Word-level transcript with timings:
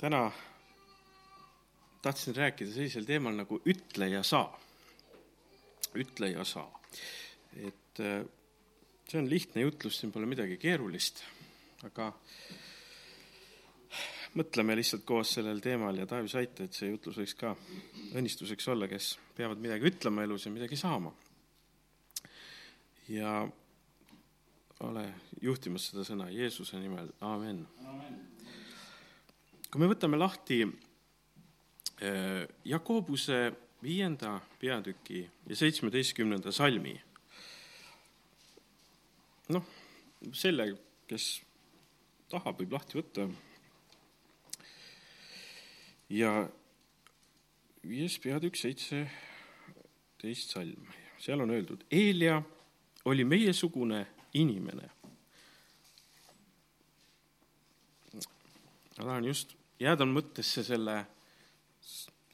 täna 0.00 0.30
tahtsin 2.02 2.36
rääkida 2.36 2.72
sellisel 2.72 3.04
teemal 3.04 3.36
nagu 3.36 3.60
ütle 3.68 4.08
ja 4.08 4.22
saa. 4.22 4.60
ütle 5.94 6.30
ja 6.30 6.44
saa. 6.44 6.80
et 7.56 8.00
äh, 8.00 8.24
see 9.08 9.18
on 9.20 9.30
lihtne 9.30 9.62
jutlus, 9.62 9.98
siin 10.00 10.12
pole 10.12 10.26
midagi 10.26 10.56
keerulist, 10.56 11.20
aga 11.84 12.12
mõtleme 14.38 14.76
lihtsalt 14.78 15.04
koos 15.04 15.34
sellel 15.36 15.60
teemal 15.60 15.98
ja 15.98 16.06
taevas 16.06 16.38
aita, 16.38 16.64
et 16.64 16.78
see 16.78 16.92
jutlus 16.92 17.18
võiks 17.20 17.36
ka 17.36 17.52
õnnistuseks 18.14 18.70
olla, 18.72 18.88
kes 18.88 19.12
peavad 19.36 19.60
midagi 19.60 19.90
ütlema 19.90 20.24
elus 20.24 20.46
ja 20.46 20.54
midagi 20.54 20.78
saama. 20.80 21.12
ja 23.08 23.36
ole 24.80 25.06
juhtimas 25.42 25.90
seda 25.90 26.06
sõna 26.08 26.30
Jeesuse 26.32 26.80
nimel, 26.80 27.12
aamen, 27.20 27.66
amen 27.84 28.20
kui 29.70 29.78
me 29.78 29.86
võtame 29.90 30.18
lahti 30.18 30.64
äh, 30.66 32.42
Jakobuse 32.66 33.52
viienda 33.82 34.40
peatüki 34.60 35.22
ja 35.48 35.56
seitsmeteistkümnenda 35.56 36.52
salmi, 36.52 36.96
noh, 39.54 39.64
selle, 40.36 40.66
kes 41.08 41.28
tahab, 42.30 42.58
võib 42.60 42.74
lahti 42.76 42.98
võtta. 42.98 43.28
ja 46.10 46.32
viies 47.86 48.18
peatükk, 48.18 48.58
seitseteist 48.58 50.50
salm, 50.56 50.90
seal 51.22 51.40
on 51.46 51.54
öeldud, 51.54 51.86
Eelia 51.90 52.42
oli 53.04 53.24
meiesugune 53.24 54.06
inimene. 54.34 54.90
ma 59.00 59.06
tahan 59.06 59.24
just 59.24 59.59
jääda 59.80 60.06
mõttesse 60.06 60.64
selle 60.64 61.00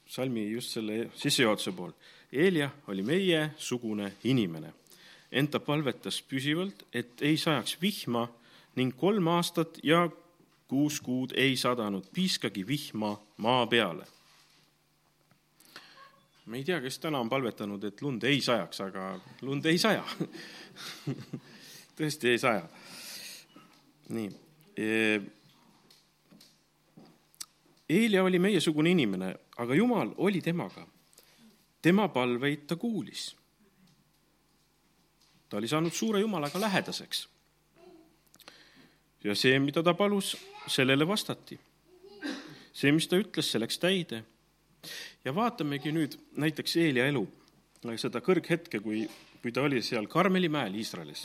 salmi 0.07 0.47
just 0.51 0.75
selle 0.75 1.09
sissejuhatuse 1.15 1.73
pool. 1.75 1.93
Eelia 2.31 2.69
oli 2.91 3.03
meiesugune 3.07 4.11
inimene, 4.27 4.73
ent 5.31 5.51
ta 5.51 5.61
palvetas 5.63 6.19
püsivalt, 6.27 6.85
et 6.93 7.21
ei 7.23 7.37
sajaks 7.39 7.77
vihma 7.81 8.27
ning 8.77 8.95
kolm 8.99 9.27
aastat 9.31 9.79
ja 9.83 10.05
kuus 10.67 10.99
kuud 11.01 11.33
ei 11.39 11.55
sadanud 11.57 12.09
piiskagi 12.13 12.65
vihma 12.67 13.15
maa 13.43 13.65
peale. 13.67 14.07
ma 16.47 16.55
ei 16.55 16.63
tea, 16.63 16.79
kes 16.79 16.99
täna 17.03 17.19
on 17.19 17.29
palvetanud, 17.29 17.83
et 17.83 18.01
lund 18.01 18.23
ei 18.23 18.39
sajaks, 18.41 18.79
aga 18.81 19.07
lund 19.43 19.65
ei 19.67 19.77
saja 19.77 20.03
tõesti 21.97 22.31
ei 22.31 22.39
saja. 22.39 22.67
nii 24.09 24.29
Eelia 27.89 28.23
oli 28.23 28.39
meiesugune 28.39 28.91
inimene, 28.91 29.35
aga 29.57 29.75
Jumal 29.75 30.11
oli 30.17 30.41
temaga. 30.41 30.87
tema 31.81 32.07
palveid 32.07 32.65
ta 32.67 32.75
kuulis. 32.75 33.35
ta 35.49 35.57
oli 35.57 35.67
saanud 35.67 35.91
suure 35.91 36.19
Jumalaga 36.19 36.59
lähedaseks. 36.61 37.29
ja 39.23 39.35
see, 39.35 39.59
mida 39.59 39.83
ta 39.83 39.93
palus, 39.93 40.37
sellele 40.67 41.07
vastati. 41.07 41.59
see, 42.73 42.91
mis 42.91 43.07
ta 43.07 43.15
ütles, 43.15 43.51
see 43.51 43.59
läks 43.59 43.79
täide. 43.79 44.23
ja 45.25 45.35
vaatamegi 45.35 45.91
nüüd 45.91 46.19
näiteks 46.35 46.75
Eelia 46.75 47.07
elu, 47.07 47.27
seda 47.95 48.19
kõrghetke, 48.19 48.79
kui, 48.83 49.09
kui 49.41 49.51
ta 49.51 49.61
oli 49.61 49.81
seal 49.81 50.07
Karmeli 50.07 50.49
mäel 50.49 50.75
Iisraelis. 50.75 51.23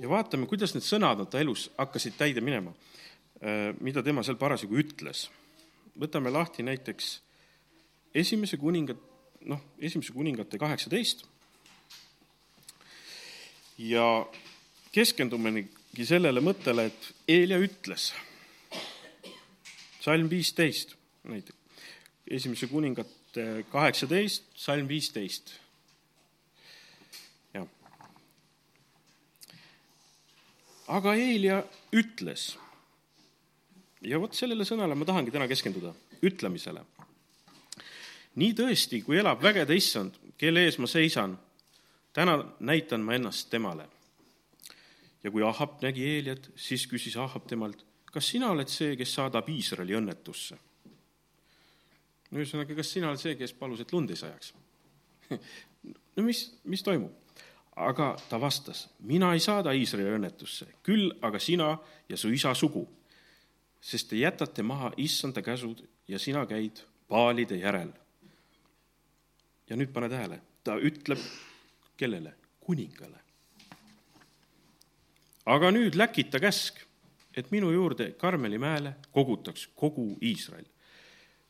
ja 0.00 0.08
vaatame, 0.08 0.46
kuidas 0.46 0.74
need 0.74 0.86
sõnad 0.86 1.26
ta 1.30 1.40
elus 1.40 1.70
hakkasid 1.78 2.14
täide 2.14 2.40
minema 2.40 2.74
mida 3.80 4.02
tema 4.02 4.22
seal 4.24 4.38
parasjagu 4.40 4.78
ütles. 4.80 5.28
võtame 5.96 6.30
lahti 6.32 6.62
näiteks 6.62 7.20
esimese 8.14 8.56
kuningat, 8.56 8.98
noh, 9.48 9.60
esimese 9.78 10.12
kuningate 10.12 10.58
kaheksateist 10.58 11.24
ja 13.78 14.26
keskendumegi 14.92 16.04
sellele 16.04 16.40
mõttele, 16.40 16.88
et 16.88 17.12
Eelia 17.28 17.58
ütles, 17.60 18.10
salm 20.00 20.28
viisteist 20.30 20.96
näiteks, 21.24 21.56
esimese 22.28 22.68
kuningate 22.72 23.64
kaheksateist, 23.72 24.50
salm 24.56 24.88
viisteist. 24.88 25.56
aga 30.86 31.16
Eelia 31.18 31.64
ütles 31.98 32.52
ja 34.06 34.20
vot 34.22 34.36
sellele 34.36 34.66
sõnale 34.66 34.96
ma 34.98 35.06
tahangi 35.08 35.32
täna 35.34 35.48
keskenduda, 35.50 35.92
ütlemisele. 36.24 36.84
nii 38.36 38.52
tõesti, 38.54 39.02
kui 39.02 39.18
elab 39.18 39.42
vägede 39.42 39.76
issand, 39.76 40.16
kelle 40.38 40.66
ees 40.66 40.78
ma 40.78 40.88
seisan, 40.90 41.36
täna 42.12 42.36
näitan 42.60 43.00
ma 43.00 43.16
ennast 43.16 43.50
temale. 43.50 43.88
ja 45.22 45.30
kui 45.30 45.42
Ahab 45.42 45.82
nägi 45.82 46.04
Eeliat, 46.06 46.50
siis 46.56 46.86
küsis 46.86 47.16
Ahab 47.16 47.48
temalt, 47.48 47.84
kas 48.12 48.28
sina 48.30 48.50
oled 48.50 48.68
see, 48.68 48.96
kes 48.96 49.14
saadab 49.14 49.48
Iisraeli 49.48 49.96
õnnetusse? 49.98 50.58
no 52.30 52.38
ühesõnaga, 52.38 52.74
kas 52.74 52.92
sina 52.92 53.10
oled 53.10 53.20
see, 53.20 53.34
kes 53.34 53.52
palus, 53.52 53.80
et 53.80 53.92
lund 53.92 54.10
ei 54.10 54.16
sajaks 54.16 54.52
no 56.16 56.22
mis, 56.22 56.46
mis 56.64 56.82
toimub? 56.82 57.12
aga 57.76 58.14
ta 58.30 58.38
vastas, 58.40 58.86
mina 59.00 59.34
ei 59.34 59.40
saada 59.40 59.72
Iisraeli 59.72 60.14
õnnetusse, 60.16 60.70
küll 60.82 61.10
aga 61.22 61.38
sina 61.38 61.74
ja 62.08 62.16
su 62.16 62.30
isa 62.32 62.54
sugu 62.54 62.86
sest 63.86 64.10
te 64.10 64.18
jätate 64.18 64.64
maha 64.66 64.90
issanda 64.96 65.42
käsud 65.46 65.84
ja 66.08 66.18
sina 66.18 66.42
käid 66.46 66.82
paalide 67.08 67.58
järel. 67.60 67.92
ja 69.70 69.76
nüüd 69.76 69.92
pane 69.94 70.08
tähele, 70.08 70.40
ta 70.64 70.76
ütleb 70.78 71.22
kellele? 71.96 72.34
kuningale. 72.60 73.18
aga 75.46 75.70
nüüd 75.70 75.94
läkita 75.94 76.40
käsk, 76.42 76.82
et 77.36 77.50
minu 77.50 77.70
juurde 77.70 78.10
Karmeli 78.18 78.58
mäele 78.58 78.96
kogutaks 79.12 79.68
kogu 79.74 80.18
Iisrael 80.22 80.66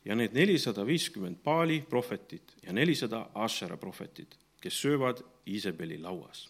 ja 0.05 0.15
need 0.15 0.37
nelisada 0.37 0.85
viiskümmend 0.85 1.41
Paali 1.43 1.81
prohvetit 1.89 2.53
ja 2.63 2.73
nelisada 2.73 3.29
Ashera 3.33 3.77
prohvetit, 3.77 4.37
kes 4.61 4.81
söövad 4.81 5.23
Iisabeli 5.47 5.97
lauas. 5.97 6.49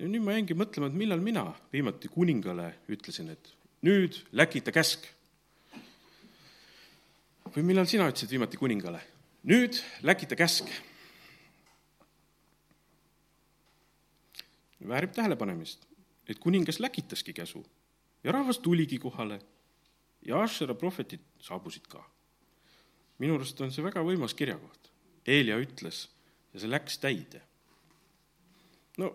nüüd 0.00 0.24
ma 0.24 0.32
jäingi 0.32 0.56
mõtlema, 0.56 0.88
et 0.88 0.96
millal 0.96 1.20
mina 1.20 1.50
viimati 1.72 2.08
kuningale 2.08 2.70
ütlesin, 2.88 3.28
et 3.28 3.59
nüüd 3.82 4.20
läkita 4.32 4.72
käsk. 4.72 5.06
või 7.50 7.64
millal 7.66 7.88
sina 7.90 8.06
ütlesid 8.08 8.30
viimati 8.30 8.60
kuningale? 8.60 9.00
nüüd 9.44 9.80
läkita 10.02 10.36
käsk. 10.36 10.68
väärib 14.80 15.12
tähelepanemist, 15.12 15.84
et 16.28 16.38
kuningas 16.38 16.80
läkitaski 16.80 17.32
käsu 17.32 17.64
ja 18.24 18.32
rahvas 18.32 18.58
tuligi 18.58 18.98
kohale 18.98 19.40
ja 20.26 20.42
Ashera 20.42 20.74
prohvetid 20.74 21.20
saabusid 21.40 21.88
ka. 21.88 22.04
minu 23.18 23.34
arust 23.34 23.60
on 23.60 23.72
see 23.72 23.84
väga 23.84 24.00
võimas 24.04 24.34
kirjakoht. 24.34 24.90
Eelia 25.26 25.58
ütles 25.60 26.08
ja 26.52 26.60
see 26.60 26.68
läks 26.68 26.98
täide. 26.98 27.40
no 28.98 29.14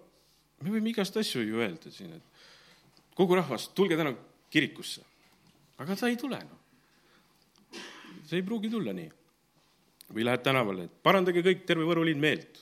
me 0.61 0.71
võime 0.71 0.89
igast 0.89 1.17
asju 1.17 1.41
ju 1.41 1.61
öelda 1.61 1.91
siin, 1.91 2.13
et 2.13 3.15
kogu 3.15 3.35
rahvas, 3.35 3.69
tulge 3.69 3.97
täna 3.97 4.15
kirikusse. 4.50 5.01
aga 5.78 5.95
ta 5.95 6.07
ei 6.07 6.17
tule, 6.17 6.39
noh. 6.39 6.59
see 8.25 8.39
ei 8.39 8.45
pruugi 8.45 8.69
tulla 8.72 8.94
nii. 8.95 9.11
või 10.13 10.25
lähed 10.28 10.44
tänavale, 10.45 10.85
et 10.85 11.03
parandage 11.03 11.41
kõik, 11.44 11.66
terve 11.66 11.85
Võru 11.88 12.06
linn 12.06 12.22
meelt. 12.22 12.61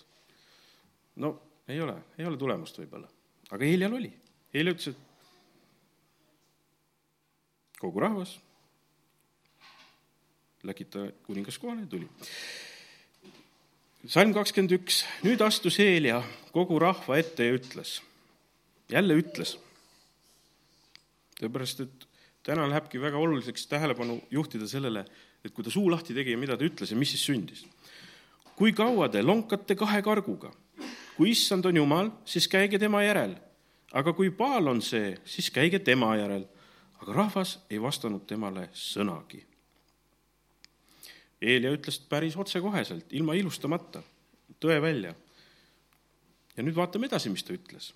no 1.16 1.36
ei 1.68 1.80
ole, 1.82 1.96
ei 2.18 2.26
ole 2.26 2.38
tulemust 2.38 2.78
võib-olla. 2.80 3.10
aga 3.52 3.66
Heljal 3.66 3.94
oli. 4.00 4.12
Helja 4.54 4.74
ütles, 4.76 4.88
et 4.94 5.00
kogu 7.82 8.00
rahvas, 8.00 8.38
läkita 10.64 11.10
kuningas 11.28 11.58
kohale 11.60 11.86
tuli. 11.90 12.08
salm 14.08 14.34
kakskümmend 14.36 14.78
üks, 14.80 15.04
nüüd 15.24 15.42
astus 15.44 15.78
Helja 15.80 16.24
kogu 16.56 16.80
rahva 16.80 17.18
ette 17.20 17.48
ja 17.48 17.60
ütles, 17.60 18.02
jälle 18.92 19.20
ütles 19.20 19.58
seepärast, 21.40 21.84
et 21.84 22.08
täna 22.44 22.66
lähebki 22.70 23.02
väga 23.02 23.18
oluliseks 23.18 23.68
tähelepanu 23.68 24.22
juhtida 24.32 24.68
sellele, 24.68 25.06
et 25.44 25.54
kui 25.54 25.64
ta 25.64 25.72
suu 25.72 25.92
lahti 25.92 26.16
tegi 26.16 26.36
ja 26.36 26.40
mida 26.40 26.58
ta 26.58 26.68
ütles 26.68 26.92
ja 26.92 26.98
mis 26.98 27.14
siis 27.16 27.26
sündis. 27.26 27.66
kui 28.56 28.74
kaua 28.74 29.10
te 29.10 29.24
lonkate 29.24 29.76
kahe 29.76 30.02
karguga? 30.02 30.52
kui 31.18 31.32
issand 31.32 31.66
on 31.66 31.78
jumal, 31.78 32.12
siis 32.26 32.48
käige 32.48 32.80
tema 32.80 33.04
järel. 33.04 33.36
aga 33.94 34.14
kui 34.14 34.30
Baal 34.30 34.68
on 34.68 34.82
see, 34.82 35.18
siis 35.26 35.50
käige 35.52 35.80
tema 35.80 36.16
järel. 36.18 36.46
aga 37.02 37.14
rahvas 37.14 37.60
ei 37.70 37.82
vastanud 37.82 38.28
temale 38.28 38.70
sõnagi. 38.74 39.44
Eelia 41.42 41.74
ütles 41.76 42.00
päris 42.00 42.38
otsekoheselt, 42.40 43.12
ilma 43.12 43.34
ilustamata, 43.34 44.04
tõe 44.60 44.82
välja. 44.82 45.16
ja 46.58 46.64
nüüd 46.64 46.76
vaatame 46.76 47.08
edasi, 47.08 47.30
mis 47.30 47.44
ta 47.44 47.54
ütles. 47.54 47.94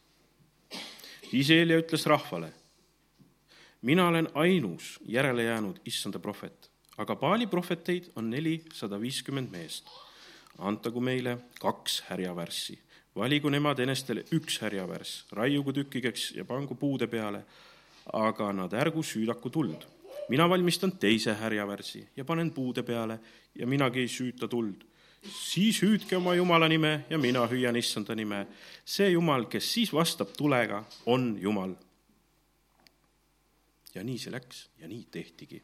siis 1.29 1.49
Eelia 1.49 1.79
ütles 1.83 2.05
rahvale 2.05 2.53
mina 3.87 4.07
olen 4.07 4.27
ainus 4.33 4.99
järele 5.07 5.43
jäänud 5.43 5.77
issanda 5.85 6.19
prohvet, 6.19 6.69
aga 6.97 7.15
Paali 7.15 7.47
prohveteid 7.47 8.09
on 8.15 8.29
nelisada 8.29 8.99
viiskümmend 9.01 9.51
meest. 9.51 9.87
antagu 10.57 10.99
meile 10.99 11.37
kaks 11.61 12.01
härjavärssi, 12.09 12.79
valigu 13.15 13.49
nemad 13.49 13.79
enestele 13.79 14.23
üks 14.33 14.59
härjavärss, 14.61 15.25
raiugu 15.31 15.73
tükkideks 15.73 16.31
ja 16.35 16.45
pangu 16.45 16.75
puude 16.75 17.07
peale, 17.07 17.45
aga 18.13 18.51
nad 18.53 18.73
ärgu 18.73 19.03
süüdaku 19.03 19.49
tuld. 19.49 19.87
mina 20.29 20.49
valmistan 20.49 20.91
teise 20.91 21.33
härjavärsi 21.33 22.07
ja 22.17 22.25
panen 22.25 22.51
puude 22.51 22.83
peale 22.83 23.19
ja 23.55 23.67
minagi 23.67 23.99
ei 23.99 24.07
süüta 24.07 24.47
tuld 24.47 24.83
siis 25.31 25.81
hüüdke 25.81 26.17
oma 26.17 26.35
Jumala 26.35 26.67
nime 26.67 27.05
ja 27.09 27.17
mina 27.17 27.47
hüüan 27.47 27.75
issanda 27.75 28.15
nime. 28.15 28.47
see 28.85 29.09
Jumal, 29.09 29.45
kes 29.45 29.73
siis 29.73 29.93
vastab 29.93 30.27
tulega, 30.37 30.83
on 31.05 31.37
Jumal 31.41 31.75
ja 33.97 34.05
nii 34.05 34.19
see 34.21 34.33
läks 34.33 34.67
ja 34.81 34.88
nii 34.89 35.03
tehtigi. 35.11 35.61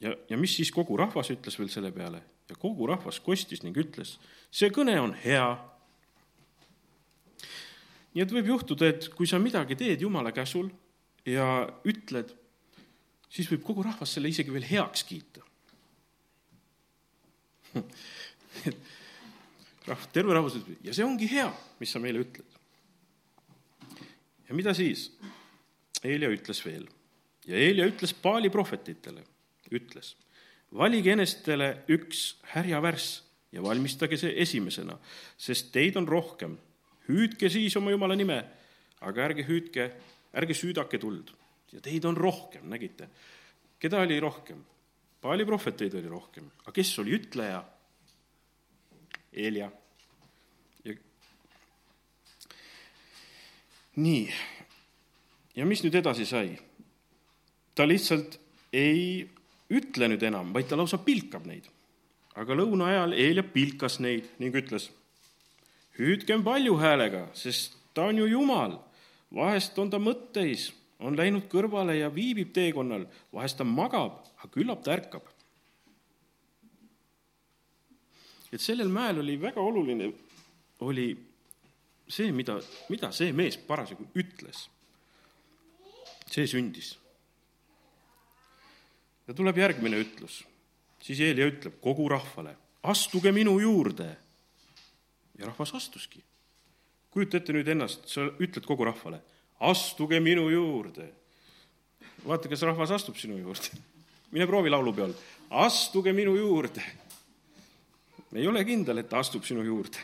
ja, 0.00 0.12
ja 0.28 0.36
mis 0.36 0.56
siis 0.56 0.70
kogu 0.72 0.96
rahvas 1.00 1.30
ütles 1.32 1.56
veel 1.58 1.70
selle 1.72 1.92
peale 1.92 2.22
ja 2.48 2.56
kogu 2.60 2.86
rahvas 2.86 3.20
kostis 3.24 3.62
ning 3.64 3.76
ütles, 3.80 4.16
see 4.52 4.70
kõne 4.74 4.98
on 5.00 5.14
hea. 5.24 5.46
nii 8.14 8.24
et 8.24 8.32
võib 8.32 8.52
juhtuda, 8.52 8.90
et 8.92 9.08
kui 9.16 9.28
sa 9.28 9.40
midagi 9.40 9.76
teed 9.76 10.04
Jumala 10.04 10.32
käsul 10.36 10.70
ja 11.26 11.66
ütled, 11.88 12.32
siis 13.28 13.48
võib 13.50 13.64
kogu 13.66 13.84
rahvas 13.88 14.14
selle 14.16 14.28
isegi 14.32 14.52
veel 14.52 14.68
heaks 14.68 15.04
kiita 15.08 15.44
rahv, 19.88 20.06
terve 20.12 20.36
rahvas 20.36 20.60
ütleb, 20.60 20.84
ja 20.84 20.94
see 20.96 21.04
ongi 21.04 21.28
hea, 21.28 21.48
mis 21.80 21.92
sa 21.92 22.00
meile 22.00 22.24
ütled 22.24 22.55
ja 24.48 24.54
mida 24.54 24.74
siis? 24.74 25.10
Eelia 26.04 26.30
ütles 26.30 26.60
veel 26.64 26.86
ja 27.46 27.58
Eelia 27.58 27.86
ütles 27.88 28.12
Paali 28.14 28.50
prohvetitele, 28.52 29.22
ütles, 29.74 30.14
valige 30.74 31.14
enestele 31.14 31.70
üks 31.92 32.36
härjavärss 32.52 33.22
ja 33.54 33.62
valmistage 33.62 34.18
see 34.20 34.34
esimesena, 34.42 34.98
sest 35.38 35.72
teid 35.74 35.96
on 35.96 36.08
rohkem. 36.08 36.58
hüüdke 37.06 37.48
siis 37.50 37.76
oma 37.78 37.92
jumala 37.92 38.16
nime, 38.18 38.40
aga 39.00 39.28
ärge 39.28 39.44
hüüdke, 39.46 39.90
ärge 40.34 40.54
süüdake 40.54 40.98
tuld 40.98 41.30
ja 41.72 41.80
teid 41.80 42.04
on 42.04 42.16
rohkem, 42.16 42.68
nägite. 42.68 43.08
keda 43.78 44.00
oli 44.00 44.20
rohkem? 44.20 44.64
Paali 45.20 45.44
prohveteid 45.44 45.94
oli 45.94 46.08
rohkem, 46.08 46.50
aga 46.62 46.72
kes 46.72 46.98
oli 46.98 47.14
ütleja? 47.16 47.64
Eelia 49.32 49.70
nii, 53.96 54.28
ja 55.56 55.66
mis 55.66 55.82
nüüd 55.84 55.96
edasi 56.00 56.26
sai? 56.28 56.56
ta 57.76 57.84
lihtsalt 57.84 58.38
ei 58.72 59.26
ütle 59.72 60.08
nüüd 60.08 60.22
enam, 60.24 60.52
vaid 60.54 60.68
ta 60.68 60.78
lausa 60.78 60.98
pilkab 61.02 61.46
neid. 61.48 61.66
aga 62.36 62.56
lõuna 62.56 62.90
ajal 62.92 63.14
Eelia 63.16 63.44
pilkas 63.44 63.98
neid 64.00 64.28
ning 64.40 64.54
ütles, 64.56 64.90
hüüdkem 65.96 66.44
palju 66.44 66.76
häälega, 66.80 67.26
sest 67.34 67.76
ta 67.94 68.10
on 68.10 68.20
ju 68.20 68.26
Jumal. 68.28 68.78
vahest 69.34 69.78
on 69.78 69.90
ta 69.90 69.98
mõtteis, 69.98 70.70
on 71.00 71.16
läinud 71.16 71.48
kõrvale 71.52 71.96
ja 71.98 72.10
viibib 72.12 72.52
teekonnal, 72.52 73.06
vahest 73.32 73.58
ta 73.58 73.64
magab, 73.64 74.20
aga 74.38 74.52
küllap 74.52 74.84
ta 74.84 74.92
ärkab. 74.96 75.32
et 78.52 78.62
sellel 78.62 78.88
mäel 78.88 79.18
oli 79.20 79.34
väga 79.36 79.60
oluline, 79.60 80.12
oli 80.80 81.10
see, 82.08 82.32
mida, 82.32 82.58
mida 82.90 83.10
see 83.14 83.32
mees 83.36 83.58
parasjagu 83.58 84.06
ütles, 84.18 84.66
see 86.30 86.46
sündis. 86.50 86.94
ja 89.26 89.34
tuleb 89.34 89.58
järgmine 89.58 89.98
ütlus, 89.98 90.44
siis 91.02 91.20
Eelia 91.20 91.48
ütleb 91.50 91.80
kogu 91.82 92.06
rahvale, 92.10 92.54
astuge 92.86 93.32
minu 93.32 93.58
juurde. 93.60 94.16
ja 95.38 95.46
rahvas 95.46 95.74
astuski. 95.74 96.22
kujuta 97.10 97.36
ette 97.36 97.52
nüüd 97.52 97.68
ennast, 97.68 98.08
sa 98.08 98.28
ütled 98.38 98.64
kogu 98.66 98.84
rahvale, 98.84 99.20
astuge 99.60 100.20
minu 100.20 100.50
juurde. 100.50 101.10
vaata, 102.26 102.48
kas 102.48 102.62
rahvas 102.62 102.90
astub 102.90 103.16
sinu 103.16 103.38
juurde. 103.38 103.74
mine 104.32 104.46
proovi 104.46 104.70
laulupeol, 104.70 105.12
astuge 105.50 106.12
minu 106.12 106.36
juurde. 106.36 106.82
ei 108.36 108.46
ole 108.46 108.64
kindel, 108.64 108.98
et 108.98 109.08
ta 109.08 109.18
astub 109.18 109.42
sinu 109.44 109.62
juurde 109.64 109.98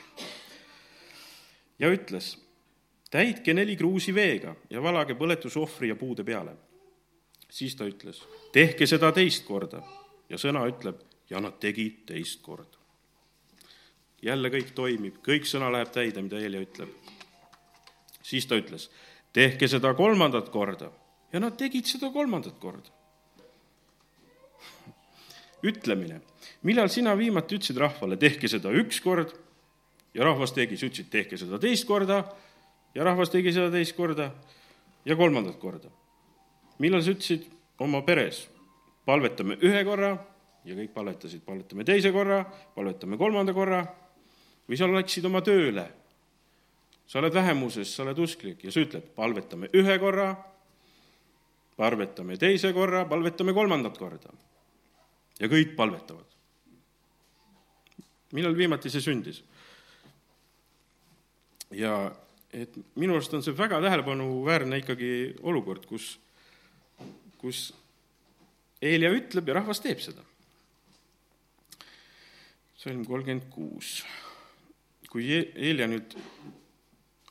ja 1.82 1.90
ütles, 1.90 2.36
täitke 3.10 3.54
neli 3.54 3.74
kruusi 3.76 4.14
veega 4.14 4.54
ja 4.70 4.82
valage 4.82 5.16
põletusohvri 5.18 5.90
ja 5.90 5.96
puude 5.98 6.24
peale. 6.24 6.54
siis 7.50 7.74
ta 7.76 7.84
ütles, 7.84 8.22
tehke 8.52 8.86
seda 8.86 9.10
teist 9.12 9.44
korda 9.44 9.82
ja 10.30 10.38
sõna 10.38 10.62
ütleb, 10.70 11.02
ja 11.30 11.40
nad 11.40 11.58
tegid 11.60 12.04
teist 12.06 12.40
korda. 12.42 12.78
jälle 14.22 14.48
kõik 14.48 14.70
toimib, 14.74 15.18
kõik 15.26 15.46
sõna 15.48 15.72
läheb 15.72 15.90
täide, 15.90 16.22
mida 16.22 16.38
Helja 16.38 16.60
ütleb. 16.62 16.88
siis 18.22 18.46
ta 18.46 18.54
ütles, 18.54 18.90
tehke 19.32 19.68
seda 19.68 19.94
kolmandat 19.94 20.48
korda 20.48 20.92
ja 21.32 21.40
nad 21.40 21.56
tegid 21.58 21.84
seda 21.84 22.12
kolmandat 22.12 22.58
korda. 22.60 22.90
ütlemine, 25.62 26.20
millal 26.62 26.88
sina 26.88 27.18
viimati 27.18 27.58
ütlesid 27.58 27.78
rahvale, 27.78 28.16
tehke 28.16 28.48
seda 28.48 28.70
üks 28.70 29.00
kord 29.00 29.34
ja 30.14 30.24
rahvas 30.24 30.52
tegi, 30.52 30.76
sa 30.76 30.86
ütlesid, 30.86 31.10
tehke 31.10 31.38
seda 31.40 31.58
teist 31.60 31.86
korda 31.88 32.22
ja 32.94 33.04
rahvas 33.04 33.32
tegi 33.32 33.52
seda 33.54 33.70
teist 33.72 33.96
korda 33.96 34.30
ja 35.04 35.16
kolmandat 35.16 35.58
korda. 35.60 35.88
millal 36.78 37.02
sa 37.02 37.14
ütlesid 37.14 37.46
oma 37.80 38.02
peres, 38.02 38.48
palvetame 39.06 39.56
ühe 39.62 39.84
korra 39.84 40.12
ja 40.64 40.76
kõik 40.76 40.92
palvetasid, 40.94 41.42
palvetame 41.46 41.84
teise 41.84 42.12
korra, 42.12 42.42
palvetame 42.74 43.18
kolmanda 43.18 43.54
korra 43.54 43.82
või 44.68 44.78
sa 44.78 44.88
läksid 44.90 45.26
oma 45.26 45.42
tööle. 45.42 45.88
sa 47.06 47.18
oled 47.18 47.34
vähemuses, 47.34 47.94
sa 47.94 48.02
oled 48.02 48.18
usklik 48.18 48.64
ja 48.64 48.70
sa 48.72 48.80
ütled, 48.80 49.08
palvetame 49.16 49.68
ühe 49.74 49.98
korra, 49.98 50.36
palvetame 51.76 52.36
teise 52.38 52.72
korra, 52.72 53.04
palvetame 53.08 53.52
kolmandat 53.52 53.98
korda. 53.98 54.30
ja 55.40 55.48
kõik 55.48 55.74
palvetavad. 55.76 56.26
millal 58.32 58.56
viimati 58.56 58.90
see 58.90 59.00
sündis? 59.00 59.42
Ja 61.72 62.12
et 62.52 62.74
minu 63.00 63.16
arust 63.16 63.34
on 63.34 63.44
see 63.44 63.56
väga 63.56 63.80
tähelepanuväärne 63.80 64.82
ikkagi 64.82 65.12
olukord, 65.42 65.86
kus, 65.88 66.16
kus 67.40 67.70
Eelia 68.82 69.12
ütleb 69.14 69.46
ja 69.46 69.60
rahvas 69.60 69.80
teeb 69.80 70.00
seda. 70.02 70.24
salm 72.76 73.04
kolmkümmend 73.06 73.46
kuus. 73.50 74.02
kui 75.12 75.28
Eelia 75.30 75.86
nüüd 75.86 76.16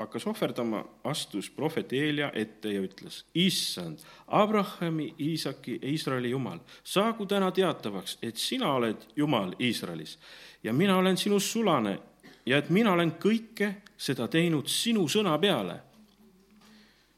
hakkas 0.01 0.25
ohverdama, 0.27 0.83
astus 1.03 1.49
prohvet 1.49 1.93
Eelia 1.93 2.31
ette 2.33 2.71
ja 2.73 2.81
ütles, 2.81 3.23
issand, 3.35 3.99
Abrahami, 4.27 5.13
Iisaki 5.19 5.79
ja 5.81 5.89
Iisraeli 5.89 6.31
Jumal, 6.31 6.59
saagu 6.83 7.25
täna 7.25 7.51
teatavaks, 7.51 8.17
et 8.21 8.37
sina 8.37 8.73
oled 8.73 9.03
Jumal 9.15 9.53
Iisraelis 9.59 10.17
ja 10.63 10.73
mina 10.73 10.97
olen 10.97 11.17
sinust 11.17 11.51
sulane 11.51 11.99
ja 12.45 12.57
et 12.57 12.69
mina 12.69 12.93
olen 12.93 13.13
kõike 13.21 13.73
seda 13.97 14.27
teinud 14.27 14.67
sinu 14.69 15.07
sõna 15.09 15.37
peale. 15.39 15.79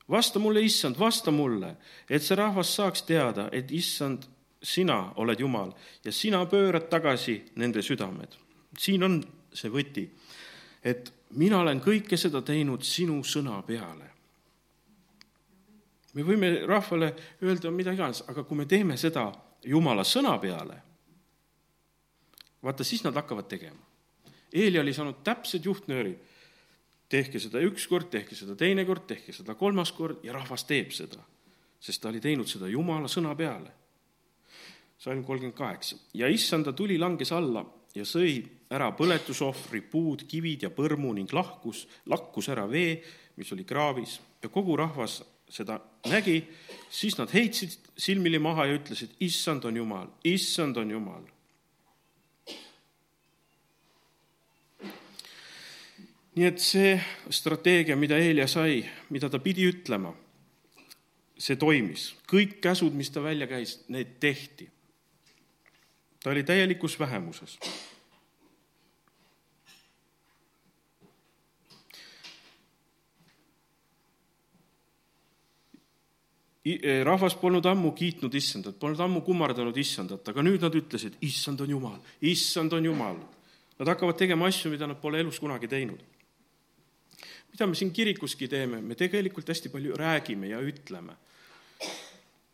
vasta 0.10 0.40
mulle, 0.40 0.62
issand, 0.62 1.00
vasta 1.00 1.32
mulle, 1.32 1.76
et 2.10 2.22
see 2.22 2.36
rahvas 2.36 2.76
saaks 2.76 3.04
teada, 3.04 3.50
et 3.52 3.72
issand, 3.72 4.24
sina 4.64 5.14
oled 5.16 5.40
Jumal 5.40 5.72
ja 6.04 6.12
sina 6.12 6.46
pöörad 6.46 6.90
tagasi 6.90 7.44
nende 7.56 7.82
südamed. 7.82 8.36
siin 8.78 9.04
on 9.04 9.24
see 9.54 9.70
võti, 9.70 10.10
et 10.84 11.14
mina 11.36 11.60
olen 11.60 11.82
kõike 11.82 12.18
seda 12.18 12.42
teinud 12.42 12.84
sinu 12.84 13.24
sõna 13.24 13.62
peale. 13.62 14.10
me 16.14 16.24
võime 16.24 16.66
rahvale 16.68 17.14
öelda 17.42 17.72
mida 17.72 17.92
iganes, 17.92 18.24
aga 18.28 18.44
kui 18.44 18.58
me 18.58 18.66
teeme 18.66 18.98
seda 18.98 19.32
Jumala 19.66 20.04
sõna 20.04 20.38
peale, 20.40 20.82
vaata, 22.64 22.84
siis 22.84 23.04
nad 23.04 23.16
hakkavad 23.16 23.48
tegema. 23.48 23.93
Eeli 24.54 24.80
oli 24.80 24.94
saanud 24.94 25.24
täpsed 25.26 25.66
juhtnöörid 25.66 26.20
tehke 27.14 27.42
seda 27.42 27.62
üks 27.64 27.86
kord, 27.90 28.10
tehke 28.14 28.36
seda 28.38 28.56
teine 28.58 28.86
kord, 28.88 29.06
tehke 29.10 29.34
seda 29.36 29.56
kolmas 29.60 29.94
kord 29.96 30.24
ja 30.26 30.34
rahvas 30.36 30.66
teeb 30.70 30.94
seda, 30.96 31.22
sest 31.82 32.02
ta 32.02 32.10
oli 32.10 32.22
teinud 32.24 32.50
seda 32.50 32.70
Jumala 32.72 33.12
sõna 33.12 33.36
peale. 33.38 33.80
salm 35.04 35.24
kolmkümmend 35.24 35.58
kaheksa. 35.58 35.98
ja 36.14 36.28
issanda 36.28 36.74
tuli 36.74 36.98
langes 36.98 37.32
alla 37.32 37.66
ja 37.96 38.06
sõi 38.06 38.42
ära 38.72 38.92
põletusohvri, 38.98 39.82
puud, 39.82 40.24
kivid 40.28 40.64
ja 40.64 40.70
põrmu 40.70 41.14
ning 41.14 41.34
lahkus, 41.34 41.88
lakkus 42.06 42.50
ära 42.50 42.66
vee, 42.70 43.04
mis 43.36 43.52
oli 43.52 43.64
kraavis. 43.64 44.20
Ja 44.42 44.50
kogu 44.50 44.78
rahvas 44.78 45.22
seda 45.50 45.80
nägi, 46.10 46.42
siis 46.90 47.18
nad 47.18 47.30
heitsid 47.34 47.92
silmili 47.98 48.40
maha 48.40 48.66
ja 48.66 48.80
ütlesid, 48.80 49.14
issand 49.20 49.66
on 49.66 49.78
Jumal, 49.78 50.08
issand 50.24 50.78
on 50.78 50.92
Jumal 50.92 51.28
nii 56.36 56.46
et 56.50 56.60
see 56.60 56.98
strateegia, 57.30 57.96
mida 58.00 58.18
Eelia 58.18 58.48
sai, 58.50 58.82
mida 59.14 59.30
ta 59.30 59.40
pidi 59.40 59.68
ütlema, 59.70 60.14
see 61.38 61.56
toimis. 61.56 62.14
kõik 62.30 62.60
käsud, 62.62 62.94
mis 62.94 63.12
ta 63.14 63.22
välja 63.24 63.48
käis, 63.48 63.84
need 63.88 64.20
tehti. 64.20 64.70
ta 66.24 66.30
oli 66.30 66.44
täielikus 66.44 67.00
vähemuses 67.00 67.60
Eh, 76.64 77.04
rahvas 77.04 77.36
polnud 77.36 77.66
ammu 77.68 77.90
kiitnud 77.92 78.32
issandat, 78.40 78.78
polnud 78.80 79.02
ammu 79.04 79.20
kummardanud 79.28 79.76
issandat, 79.76 80.30
aga 80.32 80.46
nüüd 80.48 80.62
nad 80.64 80.76
ütlesid, 80.80 81.18
issand 81.28 81.60
on 81.60 81.74
jumal, 81.76 81.98
issand 82.24 82.72
on 82.78 82.86
jumal. 82.88 83.18
Nad 83.76 83.92
hakkavad 83.92 84.16
tegema 84.16 84.48
asju, 84.48 84.72
mida 84.72 84.88
nad 84.88 85.02
pole 85.02 85.20
elus 85.20 85.42
kunagi 85.44 85.68
teinud. 85.68 86.00
Mida 87.54 87.68
me 87.70 87.78
siin 87.78 87.94
kirikuski 87.94 88.50
teeme, 88.50 88.82
me 88.82 88.98
tegelikult 88.98 89.50
hästi 89.50 89.70
palju 89.70 89.98
räägime 89.98 90.50
ja 90.50 90.60
ütleme. 90.62 91.16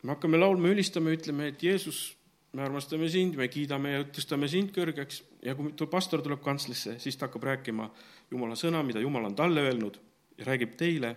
me 0.04 0.14
hakkame 0.14 0.38
laulma, 0.38 0.68
ülistame, 0.68 1.14
ütleme, 1.16 1.48
et 1.48 1.64
Jeesus, 1.64 2.16
me 2.54 2.64
armastame 2.64 3.10
sind, 3.10 3.36
me 3.36 3.48
kiidame 3.52 3.92
ja 3.94 4.04
tõstame 4.04 4.48
sind 4.52 4.72
kõrgeks 4.76 5.22
ja 5.44 5.56
kui 5.56 5.88
pastor 5.92 6.24
tuleb 6.24 6.44
kantslisse, 6.44 6.98
siis 7.00 7.18
ta 7.18 7.28
hakkab 7.28 7.48
rääkima 7.48 7.90
Jumala 8.32 8.56
sõna, 8.60 8.84
mida 8.84 9.00
Jumal 9.00 9.28
on 9.30 9.36
talle 9.36 9.64
öelnud 9.68 10.00
ja 10.38 10.46
räägib 10.52 10.76
teile. 10.78 11.16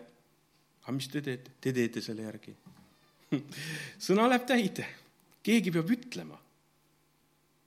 aga 0.82 0.92
mis 0.92 1.08
te 1.08 1.22
teete? 1.22 1.50
Te 1.60 1.72
teete 1.72 2.00
selle 2.00 2.22
järgi 2.22 2.54
sõna 4.06 4.28
läheb 4.28 4.46
täide, 4.46 4.86
keegi 5.42 5.72
peab 5.74 5.90
ütlema. 5.90 6.38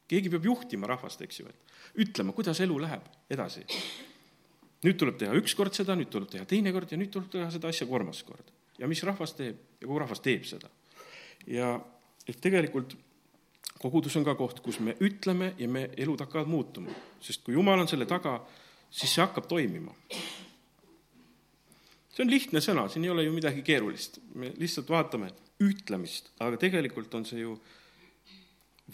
keegi 0.08 0.30
peab 0.30 0.46
juhtima 0.46 0.88
rahvast, 0.88 1.22
eks 1.22 1.40
ju, 1.40 1.48
et 1.50 2.06
ütlema, 2.06 2.32
kuidas 2.32 2.60
elu 2.62 2.80
läheb 2.80 3.08
edasi. 3.30 3.66
Nüüd 4.86 5.00
tuleb 5.02 5.18
teha 5.22 5.34
üks 5.40 5.56
kord 5.58 5.74
seda, 5.76 5.96
nüüd 5.98 6.12
tuleb 6.14 6.30
teha 6.32 6.46
teine 6.50 6.74
kord 6.76 6.92
ja 6.92 7.00
nüüd 7.00 7.12
tuleb 7.14 7.32
teha 7.34 7.50
seda 7.54 7.72
asja 7.74 7.88
kolmas 7.90 8.22
kord. 8.28 8.54
ja 8.80 8.88
mis 8.92 9.04
rahvas 9.08 9.34
teeb 9.34 9.82
ja 9.82 9.88
kogu 9.88 10.00
rahvas 10.04 10.22
teeb 10.22 10.46
seda. 10.46 10.70
ja 11.48 11.76
et 12.28 12.40
tegelikult 12.42 12.96
kogudus 13.82 14.16
on 14.16 14.26
ka 14.26 14.38
koht, 14.40 14.62
kus 14.66 14.80
me 14.80 14.96
ütleme 15.04 15.54
ja 15.60 15.68
me 15.68 15.90
elud 15.98 16.22
hakkavad 16.24 16.48
muutuma, 16.50 16.94
sest 17.22 17.44
kui 17.44 17.54
Jumal 17.54 17.84
on 17.84 17.92
selle 17.92 18.08
taga, 18.10 18.40
siis 18.90 19.14
see 19.14 19.22
hakkab 19.22 19.50
toimima 19.52 19.94
see 22.16 22.24
on 22.24 22.32
lihtne 22.32 22.62
sõna, 22.64 22.88
siin 22.88 23.04
ei 23.04 23.12
ole 23.12 23.26
ju 23.26 23.34
midagi 23.36 23.64
keerulist, 23.66 24.22
me 24.40 24.54
lihtsalt 24.56 24.90
vaatame 24.90 25.34
ütlemist, 25.64 26.32
aga 26.40 26.60
tegelikult 26.60 27.14
on 27.18 27.28
see 27.28 27.42
ju 27.42 27.58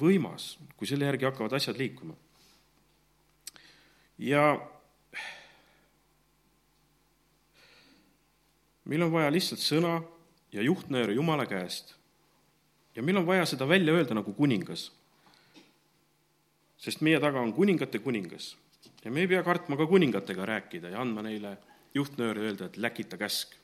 võimas, 0.02 0.56
kui 0.78 0.90
selle 0.90 1.06
järgi 1.06 1.28
hakkavad 1.30 1.54
asjad 1.58 1.78
liikuma. 1.78 2.16
ja 4.22 4.44
meil 8.92 9.06
on 9.08 9.14
vaja 9.14 9.32
lihtsalt 9.32 9.62
sõna 9.64 10.02
ja 10.52 10.64
juhtnööre 10.66 11.16
Jumala 11.16 11.46
käest. 11.48 11.96
ja 12.96 13.04
meil 13.04 13.22
on 13.22 13.26
vaja 13.26 13.46
seda 13.48 13.68
välja 13.68 13.94
öelda 13.96 14.18
nagu 14.18 14.34
kuningas. 14.34 14.92
sest 16.78 17.02
meie 17.02 17.20
taga 17.20 17.40
on 17.40 17.54
kuningate 17.54 18.00
kuningas 18.00 18.58
ja 19.06 19.12
me 19.12 19.22
ei 19.22 19.28
pea 19.28 19.44
kartma 19.44 19.78
ka 19.78 19.88
kuningatega 19.88 20.46
rääkida 20.46 20.90
ja 20.90 21.02
andma 21.02 21.22
neile 21.22 21.58
juhtnööre 21.96 22.42
öelda, 22.42 22.66
et 22.66 22.78
läkita 22.78 23.18
käsk 23.18 23.56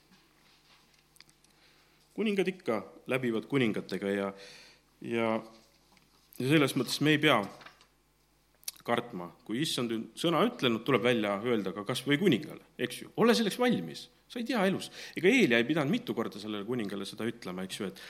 kuningad 2.15 2.47
ikka 2.47 2.81
läbivad 3.07 3.45
kuningatega 3.45 4.09
ja, 4.09 4.33
ja, 5.01 5.27
ja 6.39 6.47
selles 6.47 6.75
mõttes 6.79 7.01
me 7.01 7.17
ei 7.17 7.19
pea 7.21 7.41
kartma, 8.87 9.29
kui 9.47 9.61
issand 9.65 9.93
sõna 10.17 10.45
ütlenud, 10.47 10.85
tuleb 10.87 11.03
välja 11.05 11.35
öelda 11.43 11.73
ka 11.75 11.83
kas 11.87 12.05
või 12.07 12.19
kuningale, 12.21 12.71
eks 12.79 13.03
ju, 13.03 13.11
ole 13.23 13.35
selleks 13.37 13.59
valmis, 13.59 14.07
sa 14.31 14.41
ei 14.41 14.47
tea 14.47 14.63
elus. 14.69 14.89
ega 15.19 15.29
Eelia 15.31 15.61
ei 15.61 15.67
pidanud 15.67 15.93
mitu 15.93 16.15
korda 16.17 16.39
sellele 16.41 16.65
kuningale 16.67 17.07
seda 17.07 17.27
ütlema, 17.27 17.67
eks 17.67 17.81
ju, 17.81 17.91
et 17.91 18.01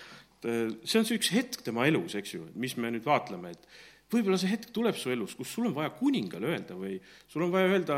see 0.86 1.00
on 1.01 1.07
see 1.07 1.17
üks 1.17 1.34
hetk 1.34 1.63
tema 1.65 1.88
elus, 1.89 2.15
eks 2.17 2.36
ju, 2.36 2.48
mis 2.62 2.77
me 2.77 2.91
nüüd 2.93 3.05
vaatleme, 3.05 3.55
et 3.55 4.13
võib-olla 4.13 4.39
see 4.39 4.51
hetk 4.51 4.72
tuleb 4.75 4.98
su 4.98 5.12
elus, 5.12 5.36
kus 5.36 5.51
sul 5.51 5.69
on 5.69 5.75
vaja 5.75 5.91
kuningale 5.98 6.53
öelda 6.53 6.77
või 6.79 6.98
sul 7.27 7.48
on 7.48 7.53
vaja 7.53 7.72
öelda 7.74 7.98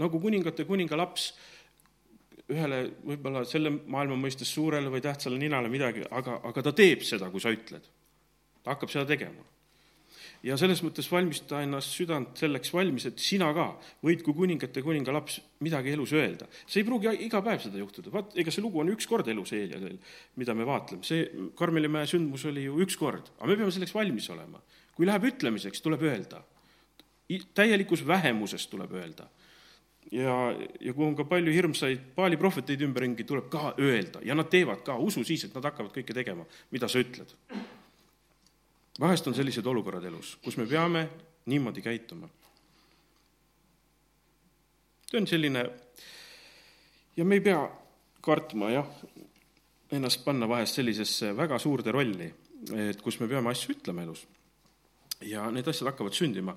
nagu 0.00 0.20
kuningate 0.22 0.66
kuninga 0.68 0.96
laps, 0.98 1.32
ühele 2.52 2.82
võib-olla 3.06 3.44
selle 3.48 3.72
maailma 3.72 4.18
mõistes 4.18 4.50
suurele 4.52 4.90
või 4.92 5.02
tähtsale 5.04 5.38
ninale 5.40 5.70
midagi, 5.72 6.04
aga, 6.10 6.38
aga 6.48 6.64
ta 6.68 6.74
teeb 6.76 7.04
seda, 7.06 7.30
kui 7.32 7.42
sa 7.42 7.52
ütled. 7.54 7.84
ta 8.62 8.76
hakkab 8.76 8.92
seda 8.92 9.06
tegema. 9.08 9.42
Ja 10.42 10.56
selles 10.58 10.82
mõttes 10.82 11.08
valmista 11.10 11.60
ennast 11.62 11.94
südant 11.96 12.38
selleks 12.38 12.72
valmis, 12.74 13.06
et 13.08 13.20
sina 13.22 13.50
ka 13.54 13.68
võid 14.04 14.24
kui 14.26 14.34
kuningate 14.36 14.82
kuninga 14.84 15.14
laps 15.14 15.38
midagi 15.62 15.92
elus 15.94 16.14
öelda. 16.18 16.48
see 16.66 16.82
ei 16.82 16.88
pruugi 16.88 17.12
iga 17.26 17.42
päev 17.42 17.62
seda 17.62 17.78
juhtuda, 17.78 18.10
vaat 18.14 18.36
ega 18.38 18.54
see 18.54 18.64
lugu 18.64 18.82
on 18.82 18.90
üks 18.94 19.06
kord 19.10 19.28
elus 19.28 19.54
Eeliasel, 19.56 19.98
mida 20.36 20.54
me 20.54 20.66
vaatleme, 20.66 21.06
see 21.06 21.28
Karmelimäe 21.58 22.08
sündmus 22.10 22.46
oli 22.50 22.66
ju 22.66 22.80
üks 22.82 22.98
kord, 22.98 23.30
aga 23.38 23.52
me 23.52 23.60
peame 23.60 23.74
selleks 23.74 23.94
valmis 23.94 24.30
olema. 24.34 24.62
kui 24.96 25.06
läheb 25.06 25.24
ütlemiseks, 25.30 25.80
tuleb 25.80 26.02
öelda. 26.02 26.42
täielikus 27.54 28.06
vähemuses 28.06 28.66
tuleb 28.66 28.92
öelda 28.92 29.30
ja, 30.10 30.34
ja 30.80 30.92
kui 30.92 31.06
on 31.06 31.14
ka 31.16 31.24
palju 31.28 31.52
hirmsaid 31.54 32.12
Paali 32.16 32.36
prohveteid 32.40 32.82
ümberringi, 32.84 33.24
tuleb 33.28 33.48
ka 33.52 33.74
öelda 33.78 34.22
ja 34.26 34.34
nad 34.34 34.50
teevad 34.52 34.82
ka, 34.86 34.96
usu 34.98 35.24
siis, 35.24 35.46
et 35.46 35.54
nad 35.54 35.70
hakkavad 35.70 35.94
kõike 35.94 36.16
tegema, 36.16 36.46
mida 36.74 36.90
sa 36.90 37.02
ütled. 37.02 37.32
Vahest 39.00 39.26
on 39.26 39.34
sellised 39.34 39.66
olukorrad 39.66 40.04
elus, 40.04 40.36
kus 40.44 40.56
me 40.56 40.66
peame 40.66 41.08
niimoodi 41.46 41.82
käituma. 41.82 42.28
see 45.10 45.20
on 45.20 45.26
selline 45.26 45.64
ja 47.16 47.24
me 47.24 47.34
ei 47.34 47.40
pea 47.40 47.62
kartma 48.20 48.70
jah, 48.70 48.88
ennast 49.92 50.24
panna 50.24 50.48
vahest 50.48 50.74
sellisesse 50.74 51.36
väga 51.36 51.58
suurde 51.58 51.92
rolli, 51.92 52.32
et 52.76 53.02
kus 53.02 53.20
me 53.20 53.28
peame 53.28 53.50
asju 53.50 53.74
ütlema 53.76 54.02
elus. 54.02 54.26
ja 55.20 55.50
need 55.50 55.68
asjad 55.68 55.92
hakkavad 55.92 56.12
sündima. 56.12 56.56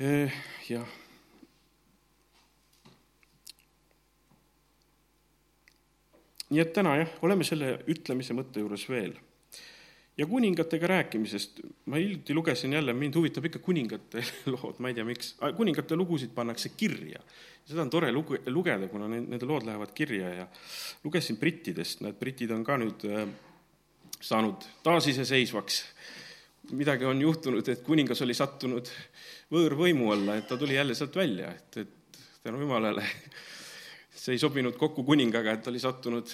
Eh, 0.00 0.32
jah 0.68 0.88
nii 6.52 6.60
et 6.60 6.72
täna 6.76 6.96
jah, 7.00 7.12
oleme 7.24 7.44
selle 7.48 7.78
ütlemise 7.88 8.36
mõtte 8.36 8.60
juures 8.60 8.84
veel. 8.90 9.14
Ja 10.22 10.26
kuningatega 10.30 10.86
rääkimisest, 10.86 11.60
ma 11.90 11.98
hiljuti 11.98 12.34
lugesin 12.34 12.72
jälle, 12.72 12.92
mind 12.94 13.16
huvitab 13.18 13.48
ikka 13.48 13.58
kuningate 13.58 14.22
lood, 14.54 14.78
ma 14.78 14.90
ei 14.90 14.94
tea, 14.94 15.06
miks, 15.06 15.34
kuningate 15.56 15.98
lugusid 15.98 16.30
pannakse 16.34 16.70
kirja. 16.76 17.22
seda 17.66 17.82
on 17.82 17.90
tore 17.90 18.10
lugu, 18.12 18.38
lugeda, 18.46 18.88
kuna 18.90 19.08
need, 19.10 19.26
nende 19.30 19.46
lood 19.46 19.66
lähevad 19.66 19.90
kirja 19.94 20.30
ja 20.34 20.46
lugesin 21.04 21.38
brittidest, 21.38 22.04
näed, 22.06 22.18
britid 22.18 22.50
on 22.54 22.62
ka 22.66 22.78
nüüd 22.78 23.06
äh, 23.10 23.26
saanud 24.22 24.62
taasiseseisvaks, 24.86 25.82
midagi 26.78 27.06
on 27.08 27.22
juhtunud, 27.22 27.68
et 27.68 27.82
kuningas 27.86 28.22
oli 28.22 28.34
sattunud 28.38 28.90
võõrvõimu 29.50 30.12
alla, 30.14 30.38
et 30.38 30.46
ta 30.46 30.58
tuli 30.58 30.78
jälle 30.78 30.94
sealt 30.94 31.18
välja, 31.18 31.50
et, 31.50 31.82
et 31.82 32.22
tänu 32.46 32.62
jumalale 32.62 33.06
see 34.22 34.36
ei 34.36 34.42
sobinud 34.42 34.78
kokku 34.78 35.02
kuningaga, 35.06 35.58
et 35.58 35.72
oli 35.72 35.82
sattunud 35.82 36.30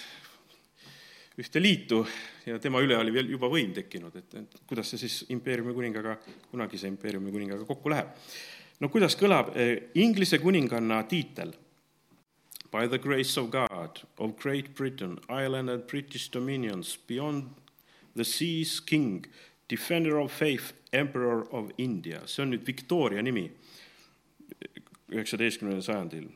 ühte 1.38 1.62
liitu 1.62 2.02
ja 2.46 2.58
tema 2.58 2.80
üle 2.82 2.96
oli 2.98 3.12
veel 3.14 3.30
juba 3.30 3.50
võim 3.50 3.70
tekkinud, 3.76 4.16
et, 4.18 4.34
et 4.40 4.58
kuidas 4.66 4.90
see 4.90 5.02
siis 5.04 5.20
impeeriumi 5.34 5.74
kuningaga, 5.76 6.16
kunagise 6.50 6.90
impeeriumi 6.90 7.32
kuningaga 7.34 7.66
kokku 7.68 7.92
läheb. 7.92 8.10
no 8.80 8.90
kuidas 8.90 9.16
kõlab 9.18 9.54
eh, 9.54 9.90
Inglise 10.02 10.40
kuninganna 10.42 11.02
tiitel? 11.08 11.54
By 12.70 12.84
the 12.86 12.98
grace 12.98 13.38
of 13.40 13.48
God, 13.48 14.02
of 14.18 14.36
Great 14.36 14.74
Britain, 14.76 15.16
Ireland 15.30 15.70
and 15.70 15.86
British 15.88 16.28
dominions 16.28 16.98
beyond 17.08 17.54
the 18.14 18.24
seas 18.24 18.78
king, 18.80 19.24
defender 19.68 20.18
of 20.18 20.30
faith, 20.30 20.74
emperor 20.92 21.46
of 21.50 21.70
India, 21.78 22.20
see 22.26 22.42
on 22.42 22.52
nüüd 22.52 22.66
Victoria 22.66 23.22
nimi 23.24 23.46
üheksateistkümnendal 25.08 25.86
sajandil 25.86 26.28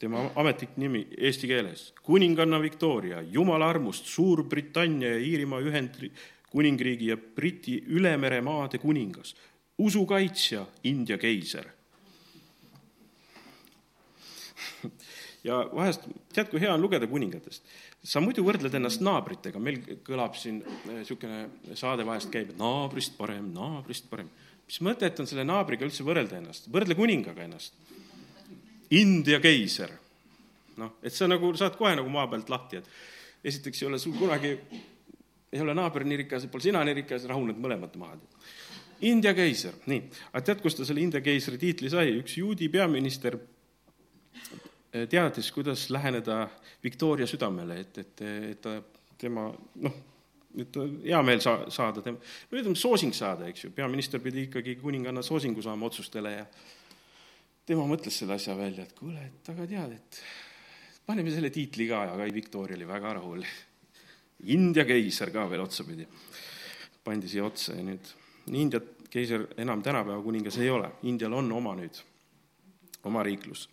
tema 0.00 0.26
ametlik 0.36 0.76
nimi 0.80 1.04
eesti 1.18 1.48
keeles, 1.50 1.92
kuninganna 2.02 2.58
Victoria, 2.62 3.22
Jumala 3.22 3.68
armust, 3.70 4.06
Suurbritannia 4.10 5.14
ja 5.14 5.20
Iirimaa 5.22 5.60
Ühendkuningriigi 5.62 7.10
ja 7.12 7.16
Briti 7.16 7.78
ülemeremaade 7.86 8.78
kuningas, 8.82 9.34
usukaitsja, 9.78 10.66
India 10.84 11.18
keiser. 11.18 11.70
ja 15.48 15.62
vahest, 15.74 16.08
tead, 16.34 16.50
kui 16.50 16.60
hea 16.62 16.74
on 16.74 16.82
lugeda 16.82 17.06
kuningatest, 17.10 17.62
sa 18.04 18.20
muidu 18.20 18.44
võrdled 18.46 18.74
ennast 18.74 19.02
naabritega, 19.04 19.60
meil 19.62 19.80
kõlab 20.06 20.34
siin 20.38 20.62
niisugune 20.90 21.46
saade 21.78 22.06
vahest 22.06 22.32
käib, 22.32 22.52
et 22.52 22.60
naabrist 22.60 23.16
parem, 23.18 23.52
naabrist 23.54 24.10
parem. 24.10 24.28
mis 24.66 24.80
mõtet 24.80 25.20
on 25.20 25.26
selle 25.28 25.44
naabriga 25.44 25.84
üldse 25.86 26.04
võrrelda 26.04 26.40
ennast, 26.40 26.68
võrdle 26.72 26.96
kuningaga 26.98 27.44
ennast 27.44 27.76
India 28.90 29.40
keiser. 29.40 29.90
noh, 30.76 30.96
et 31.02 31.14
sa 31.14 31.28
nagu 31.30 31.52
saad 31.54 31.76
kohe 31.78 31.94
nagu 31.94 32.10
maa 32.10 32.26
pealt 32.26 32.48
lahti, 32.50 32.80
et 32.80 33.46
esiteks 33.46 33.82
ei 33.82 33.86
ole 33.86 33.98
sul 34.02 34.16
kunagi, 34.18 34.56
ei 35.54 35.60
ole 35.62 35.74
naaber 35.74 36.02
nii 36.02 36.24
rikas, 36.24 36.48
pole 36.50 36.64
sina 36.64 36.82
nii 36.84 36.96
rikas, 36.98 37.28
rahuned 37.30 37.60
mõlemad 37.62 37.94
maad. 38.00 38.24
India 39.06 39.34
keiser, 39.36 39.76
nii, 39.86 40.00
aga 40.32 40.42
tead, 40.48 40.62
kust 40.64 40.80
ta 40.80 40.86
selle 40.88 41.02
India 41.04 41.22
keisri 41.22 41.60
tiitli 41.60 41.90
sai, 41.92 42.16
üks 42.18 42.38
juudi 42.40 42.68
peaminister 42.72 43.38
teadis, 45.10 45.50
kuidas 45.52 45.88
läheneda 45.90 46.48
Victoria 46.82 47.26
südamele, 47.26 47.80
et, 47.80 47.98
et, 47.98 48.22
et 48.50 48.60
ta, 48.62 48.76
tema 49.18 49.48
noh, 49.82 49.96
et 50.58 50.78
hea 51.04 51.22
meel 51.26 51.42
saa-, 51.42 51.66
saada, 51.72 52.02
tema, 52.04 52.20
no 52.50 52.58
ütleme, 52.60 52.78
soosing 52.78 53.14
saada, 53.16 53.48
eks 53.50 53.66
ju, 53.66 53.72
peaminister 53.74 54.22
pidi 54.22 54.46
ikkagi 54.48 54.76
kuninganna 54.82 55.22
soosingu 55.26 55.62
saama 55.64 55.88
otsustele 55.90 56.34
ja 56.36 56.46
tema 57.66 57.86
mõtles 57.88 58.16
selle 58.20 58.36
asja 58.36 58.56
välja, 58.58 58.84
et 58.84 58.96
kuule, 58.98 59.20
et 59.28 59.52
aga 59.52 59.66
tead, 59.68 59.94
et 59.96 60.20
paneme 61.06 61.32
selle 61.32 61.50
tiitli 61.52 61.88
ka, 61.88 62.02
aga 62.14 62.26
ei, 62.26 62.34
Victoria 62.34 62.76
oli 62.76 62.88
väga 62.88 63.14
rahul. 63.20 63.44
India 64.52 64.84
keiser 64.84 65.30
ka 65.32 65.46
veel 65.48 65.62
otsapidi 65.64 66.04
pandi 67.04 67.28
siia 67.30 67.44
otsa 67.46 67.76
ja 67.76 67.84
nüüd 67.84 68.10
India 68.52 68.80
keiser 69.12 69.46
enam 69.62 69.82
tänapäeva 69.84 70.20
kuningas 70.24 70.58
ei 70.60 70.70
ole, 70.72 70.90
Indial 71.08 71.36
on 71.38 71.52
oma 71.52 71.76
nüüd, 71.78 72.00
oma 73.08 73.22
riiklus 73.24 73.68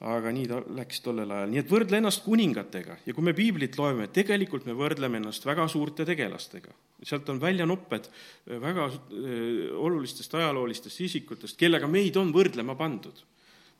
aga 0.00 0.30
nii 0.32 0.46
ta 0.48 0.58
läks 0.78 1.02
tollel 1.04 1.28
ajal, 1.28 1.50
nii 1.52 1.60
et 1.60 1.68
võrdle 1.68 1.98
ennast 2.00 2.22
kuningatega 2.24 2.96
ja 3.04 3.14
kui 3.16 3.24
me 3.26 3.34
piiblit 3.36 3.76
loeme, 3.76 4.06
tegelikult 4.08 4.64
me 4.64 4.72
võrdleme 4.76 5.20
ennast 5.20 5.44
väga 5.44 5.66
suurte 5.68 6.06
tegelastega. 6.08 6.72
sealt 7.04 7.28
on 7.28 7.40
välja 7.40 7.66
nopped 7.68 8.08
äh, 8.08 8.56
väga 8.60 8.86
äh, 8.88 9.68
olulistest 9.76 10.34
ajaloolistest 10.34 11.04
isikutest, 11.04 11.58
kellega 11.60 11.88
meid 11.88 12.16
on 12.16 12.32
võrdlema 12.32 12.78
pandud. 12.80 13.24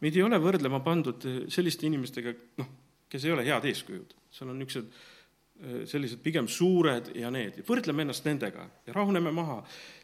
meid 0.01 0.17
ei 0.17 0.23
ole 0.23 0.37
võrdlema 0.39 0.85
pandud 0.85 1.25
äh, 1.25 1.41
selliste 1.49 1.89
inimestega, 1.89 2.37
noh, 2.61 2.71
kes 3.09 3.25
ei 3.25 3.33
ole 3.33 3.49
head 3.49 3.65
eeskujud, 3.73 4.15
seal 4.31 4.53
on 4.53 4.61
niisugused 4.61 5.09
sellised 5.61 6.23
pigem 6.25 6.47
suured 6.49 7.11
ja 7.21 7.29
need, 7.29 7.59
võrdleme 7.69 8.07
ennast 8.07 8.25
nendega 8.25 8.63
ja 8.87 8.95
rahuneme 8.97 9.29
maha, 9.29 9.59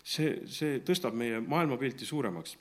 see, 0.04 0.42
see 0.52 0.82
tõstab 0.85 1.16
meie 1.16 1.38
maailmapilti 1.40 2.04
suuremaks. 2.04 2.58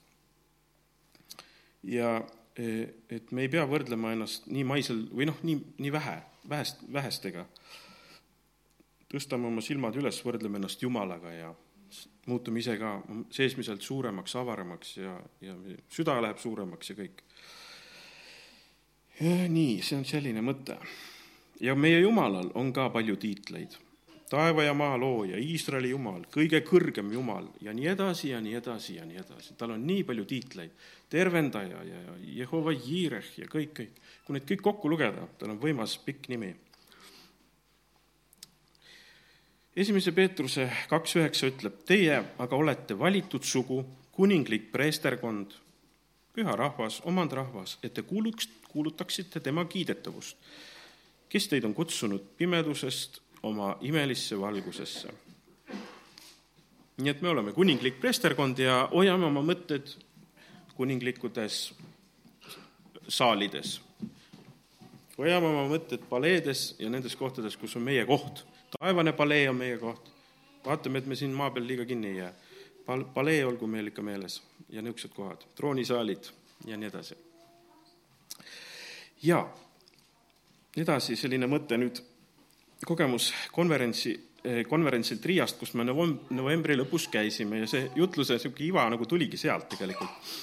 ja 1.92 2.22
et 2.56 3.32
me 3.36 3.44
ei 3.44 3.52
pea 3.52 3.66
võrdlema 3.68 4.14
ennast 4.16 4.48
nii 4.48 4.64
maisel 4.68 5.02
või 5.12 5.28
noh, 5.28 5.40
nii, 5.44 5.58
nii 5.84 5.92
vähe, 5.92 6.16
vähest, 6.50 6.86
vähestega. 6.94 7.46
tõstame 9.12 9.48
oma 9.48 9.62
silmad 9.62 9.96
üles, 9.96 10.22
võrdleme 10.24 10.60
ennast 10.62 10.82
Jumalaga 10.82 11.34
ja 11.34 11.54
muutume 12.26 12.60
ise 12.60 12.78
ka 12.80 12.98
seesmiselt 13.32 13.82
suuremaks, 13.82 14.36
avaramaks 14.36 14.98
ja, 14.98 15.16
ja 15.42 15.56
süda 15.92 16.18
läheb 16.22 16.40
suuremaks 16.42 16.90
ja 16.90 16.96
kõik. 16.96 17.24
nii, 19.50 19.82
see 19.82 19.98
on 20.00 20.06
selline 20.06 20.42
mõte. 20.42 20.78
ja 21.62 21.76
meie 21.76 22.00
Jumalal 22.00 22.52
on 22.56 22.74
ka 22.74 22.90
palju 22.90 23.16
tiitleid 23.16 23.78
taeva 24.36 24.65
ja 24.65 24.74
maa 24.75 24.98
looja, 25.00 25.39
Iisraeli 25.39 25.94
jumal, 25.94 26.25
kõige 26.32 26.60
kõrgem 26.68 27.12
jumal 27.15 27.48
ja 27.63 27.74
nii 27.75 27.88
edasi 27.94 28.34
ja 28.34 28.42
nii 28.44 28.58
edasi 28.60 28.98
ja 28.98 29.06
nii 29.08 29.22
edasi. 29.22 29.56
tal 29.58 29.72
on 29.75 29.88
nii 29.88 30.04
palju 30.04 30.25
tiitleid, 30.27 30.74
tervendaja 31.10 31.84
ja, 31.88 32.01
Jehova 32.42 32.74
Jireh 32.75 33.32
ja 33.39 33.48
kõik, 33.48 33.74
kõik. 33.80 34.01
kui 34.25 34.36
need 34.36 34.48
kõik 34.50 34.63
kokku 34.68 34.92
lugeda, 34.92 35.27
tal 35.39 35.56
on 35.56 35.62
võimas 35.62 35.98
pikk 36.04 36.30
nimi. 36.34 36.51
esimese 39.75 40.12
Peetruse 40.12 40.70
kaks 40.89 41.15
üheksa 41.15 41.51
ütleb, 41.51 41.84
teie 41.86 42.24
aga 42.38 42.56
olete 42.56 43.00
valitud 43.00 43.44
sugu, 43.44 43.84
kuninglik 44.12 44.72
preesterkond, 44.72 45.51
püha 46.36 46.56
rahvas, 46.56 47.01
omandrahvas, 47.08 47.77
et 47.84 47.94
te 47.94 48.04
kuuluks, 48.04 48.50
kuulutaksite 48.72 49.39
tema 49.39 49.65
kiidetavust, 49.65 50.38
kes 51.30 51.48
teid 51.48 51.63
on 51.63 51.74
kutsunud 51.74 52.36
pimedusest 52.38 53.22
oma 53.46 53.78
imelisse 53.82 54.40
valgusesse. 54.40 55.14
nii 56.98 57.12
et 57.12 57.22
me 57.22 57.30
oleme 57.30 57.52
kuninglik 57.54 58.00
preesterkond 58.00 58.60
ja 58.60 58.88
hoiame 58.92 59.25
oma 59.28 59.42
mõtted 59.44 59.92
kuninglikkudes 60.75 61.74
saalides. 63.08 63.82
hoiame 65.18 65.48
oma 65.48 65.68
mõtted 65.70 66.08
paleedes 66.10 66.75
ja 66.80 66.90
nendes 66.90 67.16
kohtades, 67.16 67.58
kus 67.58 67.75
on 67.75 67.86
meie 67.86 68.05
koht. 68.05 68.46
taevane 68.79 69.14
palee 69.14 69.50
on 69.50 69.55
meie 69.55 69.77
koht. 69.77 70.10
vaatame, 70.66 70.98
et 70.98 71.05
me 71.05 71.16
siin 71.16 71.31
maa 71.31 71.51
peal 71.51 71.68
liiga 71.68 71.86
kinni 71.86 72.08
ei 72.08 72.18
jää. 72.18 72.34
Pal-, 72.86 73.05
palee 73.14 73.46
olgu 73.46 73.68
meil 73.68 73.88
ikka 73.88 74.01
meeles 74.01 74.42
ja 74.70 74.81
niisugused 74.81 75.14
kohad, 75.14 75.46
troonisaalid 75.55 76.31
ja 76.66 76.77
nii 76.77 76.88
edasi. 76.90 77.18
ja 79.24 79.48
edasi 80.77 81.16
selline 81.16 81.48
mõte 81.48 81.77
nüüd 81.77 82.01
kogemus 82.83 83.31
konverentsi, 83.51 84.16
eh, 84.44 84.64
konverentsil 84.68 85.22
Triast, 85.24 85.59
kus 85.59 85.74
me 85.74 85.85
novembri 85.85 86.75
lõpus 86.75 87.07
käisime 87.11 87.64
ja 87.64 87.70
see 87.70 87.90
jutluse 87.96 88.35
niisugune 88.35 88.68
iva 88.68 88.85
nagu 88.92 89.05
tuligi 89.05 89.38
sealt 89.38 89.70
tegelikult. 89.70 90.33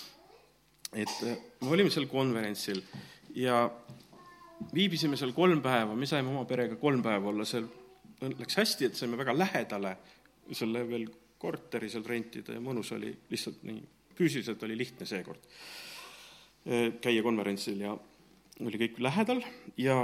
et 0.92 1.22
eh, 1.26 1.36
me 1.60 1.70
olime 1.72 1.90
seal 1.90 2.06
konverentsil 2.06 2.82
ja 3.34 3.70
viibisime 4.74 5.16
seal 5.16 5.32
kolm 5.32 5.62
päeva, 5.62 5.94
me 5.96 6.06
saime 6.06 6.28
oma 6.28 6.44
perega 6.44 6.76
kolm 6.76 7.02
päeva 7.02 7.30
olla 7.30 7.44
seal, 7.48 7.64
läks 8.20 8.56
hästi, 8.56 8.86
et 8.86 8.98
saime 8.98 9.16
väga 9.18 9.34
lähedale 9.36 9.96
selle 10.52 10.84
veel 10.88 11.08
korteri 11.38 11.88
seal 11.90 12.04
rentida 12.06 12.54
ja 12.54 12.60
mõnus 12.62 12.92
oli, 12.94 13.10
lihtsalt 13.30 13.64
nii, 13.66 13.80
füüsiliselt 14.14 14.62
oli 14.62 14.76
lihtne 14.78 15.06
seekord 15.08 15.48
eh, 16.66 16.92
käia 17.00 17.22
konverentsil 17.24 17.80
ja 17.82 17.96
oli 18.62 18.78
kõik 18.84 19.00
lähedal 19.02 19.42
ja 19.80 19.96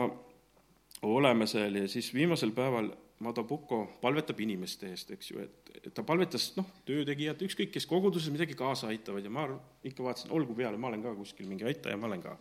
oleme 1.02 1.46
seal 1.46 1.74
ja 1.74 1.88
siis 1.88 2.14
viimasel 2.14 2.50
päeval 2.56 2.90
Madabuko 3.18 3.80
palvetab 4.00 4.38
inimeste 4.40 4.92
eest, 4.92 5.08
eks 5.11 5.30
ju, 5.32 5.42
et, 5.42 5.88
ta 5.94 6.04
palvetas 6.06 6.52
noh, 6.54 6.66
töötegijad, 6.87 7.40
ükskõik 7.42 7.72
kes 7.74 7.87
koguduses 7.90 8.30
midagi 8.30 8.54
kaasa 8.58 8.92
aitavad 8.92 9.26
ja 9.26 9.32
ma 9.34 9.48
ikka 9.82 10.06
vaatasin, 10.06 10.30
olgu 10.38 10.54
peale, 10.54 10.78
ma 10.78 10.87
olen 10.92 11.02
ka 11.02 11.16
kuskil 11.18 11.48
mingi 11.50 11.66
aitaja, 11.66 11.98
ma 11.98 12.06
olen 12.06 12.22
ka. 12.22 12.37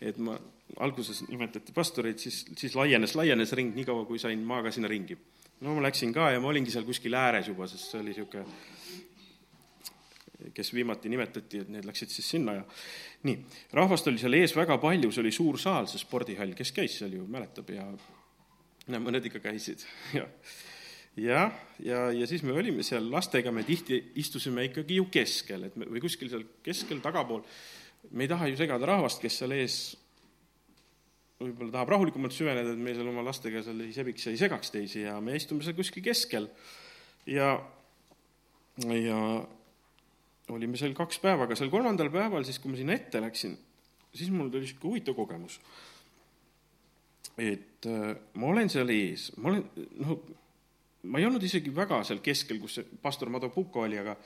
et 0.00 0.18
ma, 0.22 0.36
alguses 0.86 1.24
nimetati 1.26 1.74
pastoreid, 1.74 2.22
siis, 2.22 2.44
siis 2.54 2.78
laienes, 2.78 3.16
laienes 3.18 3.52
ring, 3.58 3.74
niikaua 3.74 4.06
kui 4.06 4.22
sain 4.22 4.38
ma 4.46 4.62
ka 4.62 4.70
sinna 4.70 4.88
ringi. 4.88 5.18
no 5.60 5.74
ma 5.74 5.82
läksin 5.88 6.14
ka 6.14 6.30
ja 6.30 6.40
ma 6.40 6.52
olingi 6.52 6.70
seal 6.70 6.86
kuskil 6.86 7.18
ääres 7.18 7.50
juba, 7.50 7.66
sest 7.66 7.90
see 7.90 8.00
oli 8.00 8.14
niisugune 8.14 8.46
kes 10.54 10.74
viimati 10.74 11.08
nimetati, 11.08 11.64
et 11.64 11.70
need 11.74 11.86
läksid 11.86 12.12
siis 12.14 12.30
sinna 12.30 12.60
ja 12.60 12.64
nii, 13.26 13.36
rahvast 13.74 14.06
oli 14.10 14.20
seal 14.20 14.38
ees 14.38 14.54
väga 14.56 14.78
palju, 14.82 15.10
see 15.12 15.24
oli 15.24 15.34
suur 15.34 15.58
saal, 15.60 15.88
see 15.90 16.00
spordihall, 16.02 16.54
kes 16.58 16.72
käis 16.76 16.98
seal 17.00 17.16
ju, 17.18 17.26
mäletab 17.30 17.70
ja 17.74 17.86
no 18.88 19.00
mõned 19.04 19.26
ikka 19.28 19.42
käisid 19.44 19.82
ja 20.18 20.26
jah, 21.18 21.56
ja, 21.82 22.04
ja 22.14 22.28
siis 22.30 22.44
me 22.46 22.54
olime 22.54 22.86
seal 22.86 23.08
lastega, 23.10 23.52
me 23.54 23.64
tihti 23.66 24.00
istusime 24.22 24.68
ikkagi 24.68 25.00
ju 25.00 25.08
keskel, 25.12 25.66
et 25.68 25.78
me, 25.78 25.88
või 25.90 26.02
kuskil 26.04 26.30
seal 26.30 26.46
keskel, 26.64 27.02
tagapool, 27.04 27.42
me 28.12 28.26
ei 28.26 28.30
taha 28.30 28.50
ju 28.52 28.60
segada 28.60 28.86
rahvast, 28.88 29.22
kes 29.22 29.40
seal 29.42 29.56
ees 29.56 29.80
võib-olla 31.38 31.74
tahab 31.74 31.92
rahulikumalt 31.94 32.34
süveneda, 32.34 32.72
et 32.74 32.82
me 32.82 32.94
seal 32.96 33.10
oma 33.10 33.22
lastega 33.26 33.62
seal 33.66 33.82
ei 33.84 33.92
sebiks 33.94 34.26
ja 34.26 34.34
ei 34.34 34.40
segaks 34.40 34.72
teisi 34.74 35.04
ja 35.04 35.18
me 35.22 35.36
istume 35.38 35.62
seal 35.62 35.76
kuskil 35.78 36.02
keskel. 36.02 36.48
Ja, 37.28 37.52
ja 38.82 39.20
olime 40.54 40.78
seal 40.80 40.94
kaks 40.96 41.20
päeva, 41.22 41.46
aga 41.46 41.56
seal 41.58 41.70
kolmandal 41.72 42.10
päeval, 42.12 42.46
siis 42.46 42.60
kui 42.62 42.72
ma 42.72 42.80
sinna 42.80 42.96
ette 42.96 43.20
läksin, 43.22 43.54
siis 44.14 44.32
mul 44.34 44.50
tuli 44.52 44.66
niisugune 44.66 44.94
huvitav 44.94 45.16
kogemus. 45.18 45.60
et 47.38 47.86
äh, 47.86 48.16
ma 48.34 48.50
olen 48.50 48.70
seal 48.72 48.88
ees, 48.90 49.30
ma 49.38 49.52
olen, 49.52 49.64
noh, 50.02 50.18
ma 51.06 51.20
ei 51.20 51.28
olnud 51.28 51.44
isegi 51.46 51.70
väga 51.74 52.00
seal 52.06 52.22
keskel, 52.24 52.58
kus 52.62 52.80
see 52.80 52.98
pastor 53.02 53.30
Madopuko 53.30 53.84
oli, 53.84 54.00
aga 54.00 54.16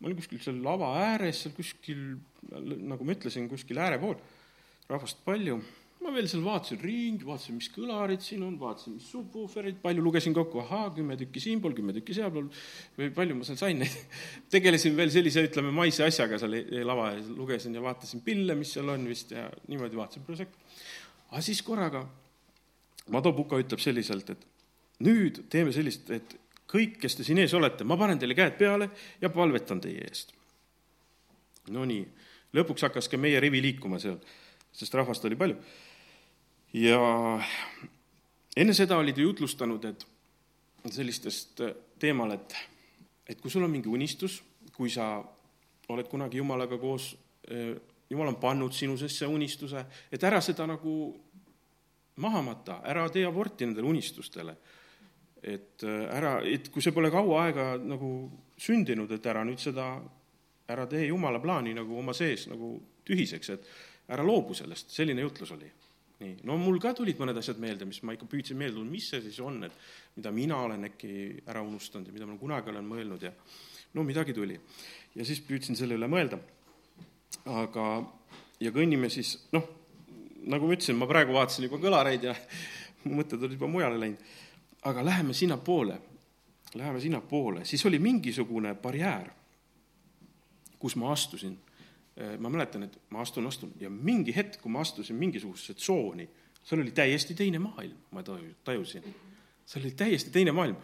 ma 0.00 0.08
olin 0.08 0.16
kuskil 0.18 0.40
seal 0.40 0.62
lava 0.64 0.94
ääres, 1.02 1.42
seal 1.44 1.54
kuskil, 1.56 2.06
nagu 2.54 3.04
ma 3.04 3.16
ütlesin, 3.16 3.50
kuskil 3.50 3.80
ääre 3.82 4.00
pool, 4.00 4.16
rahvast 4.88 5.20
palju 5.26 5.60
ma 6.04 6.12
veel 6.12 6.26
seal 6.28 6.42
vaatasin 6.44 6.80
ringi, 6.84 7.24
vaatasin, 7.24 7.56
mis 7.56 7.70
kõlarid 7.72 8.20
siin 8.20 8.42
on, 8.44 8.58
vaatasin, 8.60 8.98
mis 8.98 9.06
subwooferid, 9.08 9.78
palju 9.80 10.02
lugesin 10.04 10.34
kokku, 10.36 10.60
ahaa, 10.60 10.90
kümme 10.96 11.16
tükki 11.16 11.40
siinpool, 11.40 11.72
kümme 11.76 11.94
tükki 11.96 12.16
sealpool, 12.16 12.50
või 12.98 13.08
palju 13.16 13.36
ma 13.38 13.46
seal 13.48 13.56
sain 13.60 13.80
neid. 13.80 13.94
tegelesin 14.54 14.98
veel 14.98 15.12
sellise, 15.14 15.46
ütleme, 15.48 15.72
maise 15.74 16.04
asjaga 16.04 16.36
seal 16.42 16.58
lava 16.84 17.08
ees, 17.14 17.30
lugesin 17.32 17.76
ja 17.76 17.84
vaatasin 17.84 18.20
pille, 18.26 18.56
mis 18.58 18.74
seal 18.76 18.90
on 18.92 19.06
vist 19.08 19.32
ja 19.32 19.46
niimoodi 19.70 20.00
vaatasin 20.00 20.26
prosecco. 20.26 20.60
aga 21.30 21.40
siis 21.46 21.62
korraga 21.64 22.04
Mado 23.14 23.32
Puka 23.36 23.56
ütleb 23.60 23.80
selliselt, 23.80 24.30
et 24.32 24.44
nüüd 25.04 25.40
teeme 25.52 25.72
sellist, 25.72 26.12
et 26.12 26.36
kõik, 26.68 26.98
kes 27.00 27.16
te 27.16 27.24
siin 27.24 27.40
ees 27.40 27.56
olete, 27.56 27.84
ma 27.88 27.96
panen 28.00 28.20
teile 28.20 28.36
käed 28.36 28.58
peale 28.60 28.90
ja 29.24 29.32
palvetan 29.32 29.80
teie 29.84 30.04
eest. 30.04 30.36
Nonii, 31.72 32.04
lõpuks 32.56 32.84
hakkas 32.84 33.08
ka 33.08 33.20
meie 33.20 33.40
rivi 33.40 33.64
liikuma 33.64 33.96
seal, 34.00 34.20
sest 34.74 35.00
rahvast 35.00 35.24
oli 35.24 35.40
palju 35.40 35.56
ja 36.74 36.98
enne 38.56 38.74
seda 38.74 38.98
olid 38.98 39.18
ju 39.18 39.28
jutlustanud, 39.28 39.84
et 39.84 40.06
sellistest 40.90 41.62
äh, 41.64 41.74
teemal, 41.98 42.34
et, 42.36 42.56
et 43.28 43.40
kui 43.40 43.50
sul 43.50 43.64
on 43.64 43.72
mingi 43.72 43.88
unistus, 43.88 44.40
kui 44.74 44.90
sa 44.92 45.16
oled 45.88 46.08
kunagi 46.10 46.40
Jumalaga 46.40 46.78
koos, 46.80 47.14
äh, 47.50 47.74
Jumal 48.10 48.28
on 48.28 48.36
pannud 48.36 48.74
sinu 48.76 48.98
sisse 49.00 49.26
unistuse, 49.26 49.80
et 50.12 50.24
ära 50.28 50.40
seda 50.44 50.66
nagu 50.68 50.94
maha 52.20 52.42
mata, 52.44 52.76
ära 52.86 53.06
tee 53.10 53.24
aborti 53.26 53.66
nendele 53.66 53.88
unistustele. 53.88 54.56
et 55.44 55.82
äh, 55.84 56.04
ära, 56.08 56.38
et 56.40 56.70
kui 56.72 56.80
see 56.80 56.92
pole 56.96 57.10
kaua 57.12 57.42
aega 57.44 57.64
nagu 57.76 58.10
sündinud, 58.56 59.10
et 59.12 59.26
ära 59.28 59.42
nüüd 59.44 59.60
seda, 59.60 59.90
ära 60.68 60.86
tee 60.88 61.02
Jumala 61.10 61.40
plaani 61.40 61.74
nagu 61.76 61.98
oma 62.00 62.14
sees 62.16 62.46
nagu 62.48 62.78
tühiseks, 63.04 63.50
et 63.52 63.66
ära 64.08 64.24
loobu 64.24 64.54
sellest, 64.56 64.88
selline 64.94 65.20
jutlus 65.20 65.52
oli. 65.52 65.68
Nii, 66.20 66.34
no 66.46 66.56
mul 66.60 66.78
ka 66.82 66.92
tulid 66.96 67.18
mõned 67.20 67.38
asjad 67.40 67.58
meelde, 67.62 67.86
mis 67.88 68.00
ma 68.06 68.14
ikka 68.14 68.28
püüdsin 68.30 68.58
meelde 68.58 68.78
tulla, 68.78 68.90
mis 68.90 69.08
see 69.10 69.22
siis 69.24 69.40
on, 69.42 69.62
et 69.66 69.78
mida 70.16 70.30
mina 70.34 70.60
olen 70.66 70.86
äkki 70.90 71.10
ära 71.50 71.62
unustanud 71.64 72.08
ja 72.08 72.14
mida 72.14 72.28
ma 72.28 72.36
kunagi 72.38 72.70
olen 72.70 72.86
mõelnud 72.86 73.26
ja 73.26 73.32
no 73.94 74.04
midagi 74.06 74.34
tuli. 74.34 74.58
ja 75.14 75.24
siis 75.26 75.42
püüdsin 75.46 75.78
selle 75.78 75.98
üle 75.98 76.08
mõelda. 76.10 76.38
aga, 77.50 77.86
ja 78.60 78.70
kõnnime 78.72 79.10
siis, 79.10 79.36
noh, 79.52 79.66
nagu 80.46 80.66
ma 80.66 80.76
ütlesin, 80.76 80.96
ma 80.96 81.10
praegu 81.10 81.34
vaatasin 81.34 81.66
juba 81.66 81.82
kõlareid 81.82 82.30
ja 82.30 82.34
mu 83.04 83.18
mõtted 83.20 83.42
olid 83.42 83.58
juba 83.58 83.70
mujale 83.70 83.98
läinud. 83.98 84.22
aga 84.84 85.04
läheme 85.04 85.34
sinnapoole, 85.34 85.98
läheme 86.74 87.00
sinnapoole, 87.00 87.64
siis 87.64 87.84
oli 87.86 87.98
mingisugune 87.98 88.74
barjäär, 88.74 89.30
kus 90.78 90.96
ma 90.96 91.12
astusin 91.12 91.58
ma 92.14 92.50
mäletan, 92.50 92.86
et 92.86 92.98
ma 93.10 93.22
astun, 93.24 93.46
astun 93.50 93.72
ja 93.80 93.90
mingi 93.90 94.34
hetk, 94.34 94.60
kui 94.62 94.70
ma 94.70 94.84
astusin 94.84 95.16
mingisugusesse 95.18 95.74
tsooni, 95.80 96.26
seal 96.64 96.82
oli 96.84 96.92
täiesti 96.94 97.34
teine 97.34 97.58
maailm, 97.62 97.96
ma 98.14 98.22
taju, 98.22 98.52
tajusin. 98.64 99.06
seal 99.66 99.84
oli 99.84 99.94
täiesti 99.98 100.30
teine 100.30 100.52
maailm. 100.54 100.76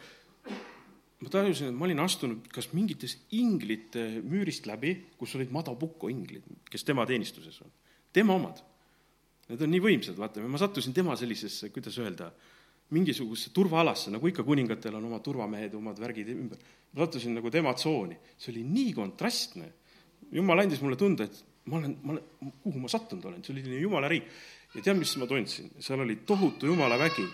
ma 1.20 1.28
tajusin, 1.28 1.68
et 1.68 1.76
ma 1.76 1.84
olin 1.84 2.00
astunud 2.00 2.48
kas 2.52 2.72
mingitest 2.72 3.30
inglite 3.36 4.22
müürist 4.24 4.66
läbi, 4.66 4.94
kus 5.20 5.36
olid 5.36 5.52
Madabuko 5.52 6.08
inglid, 6.08 6.46
kes 6.70 6.84
tema 6.84 7.06
teenistuses 7.06 7.60
on. 7.62 7.70
tema 8.12 8.34
omad. 8.34 8.64
Need 9.50 9.62
on 9.66 9.70
nii 9.70 9.82
võimsad, 9.82 10.18
vaata, 10.18 10.42
ma 10.46 10.58
sattusin 10.58 10.94
tema 10.94 11.16
sellisesse, 11.18 11.70
kuidas 11.74 11.98
öelda, 11.98 12.30
mingisugusesse 12.90 13.52
turvaalasse, 13.54 14.10
nagu 14.10 14.26
ikka 14.26 14.42
kuningatel 14.46 14.94
on 14.98 15.06
omad 15.06 15.22
turvamehed, 15.22 15.74
omad 15.78 15.98
värgid 16.00 16.30
ümber. 16.34 16.58
ma 16.92 17.04
sattusin 17.04 17.34
nagu 17.38 17.50
tema 17.50 17.74
tsooni, 17.74 18.18
see 18.38 18.50
oli 18.54 18.64
nii 18.66 18.92
kontrastne 18.96 19.72
jumal 20.32 20.62
andis 20.62 20.80
mulle 20.82 20.96
tunda, 20.96 21.26
et 21.26 21.44
ma 21.70 21.78
olen, 21.78 21.94
ma 22.02 22.14
olen, 22.14 22.52
kuhu 22.62 22.80
ma 22.80 22.90
sattunud 22.90 23.24
olen, 23.30 23.44
see 23.44 23.54
oli 23.54 23.64
selline 23.64 23.84
jumala 23.84 24.08
riik. 24.10 24.26
ja 24.74 24.82
tead, 24.82 24.98
mis 24.98 25.16
ma 25.18 25.26
tundsin? 25.26 25.70
seal 25.82 26.00
oli 26.00 26.20
tohutu 26.26 26.70
jumala 26.70 26.98
vägi. 26.98 27.26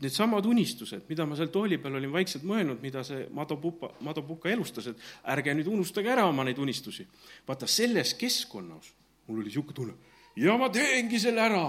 Needsamad 0.00 0.46
unistused, 0.48 1.02
mida 1.08 1.26
ma 1.28 1.36
seal 1.36 1.50
tooli 1.52 1.76
peal 1.78 1.98
olin 1.98 2.12
vaikselt 2.14 2.46
mõelnud, 2.48 2.78
mida 2.80 3.02
see 3.04 3.26
Mado 3.36 3.58
Pupa, 3.60 3.90
Mado 4.00 4.22
Puka 4.24 4.48
elustas, 4.48 4.88
et 4.88 5.02
ärge 5.34 5.52
nüüd 5.52 5.68
unustage 5.68 6.08
ära 6.08 6.24
oma 6.30 6.46
neid 6.48 6.58
unistusi. 6.58 7.04
vaata, 7.48 7.68
selles 7.68 8.14
keskkonnas 8.16 8.88
mul 9.26 9.42
oli 9.42 9.50
niisugune 9.50 9.76
tunne, 9.76 9.94
ja 10.36 10.56
ma 10.58 10.70
teengi 10.72 11.20
selle 11.20 11.44
ära, 11.44 11.66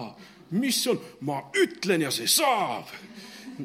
mis 0.55 0.79
on, 0.87 1.03
ma 1.27 1.41
ütlen 1.59 2.07
ja 2.07 2.11
see 2.11 2.29
saab 2.31 2.89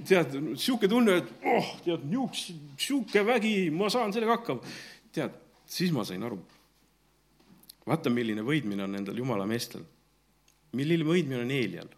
tead, 0.08 0.34
niisugune 0.42 0.90
tunne, 0.90 1.16
et 1.22 1.48
oh, 1.54 1.72
tead, 1.87 2.04
niisugune, 2.11 3.24
vägi, 3.30 3.56
ma 3.70 3.88
saan 3.94 4.12
sellega 4.12 4.40
hakkama. 4.40 4.76
tead, 5.14 5.38
siis 5.70 5.94
ma 5.94 6.04
sain 6.04 6.26
aru 6.26 6.42
vaata, 7.88 8.12
milline 8.12 8.44
võidmine 8.46 8.85
on 8.85 8.94
nendel 8.96 9.18
jumala 9.18 9.46
meestel. 9.48 9.85
milline 10.77 11.05
võidmine 11.05 11.42
on 11.42 11.51
Eelial. 11.51 11.88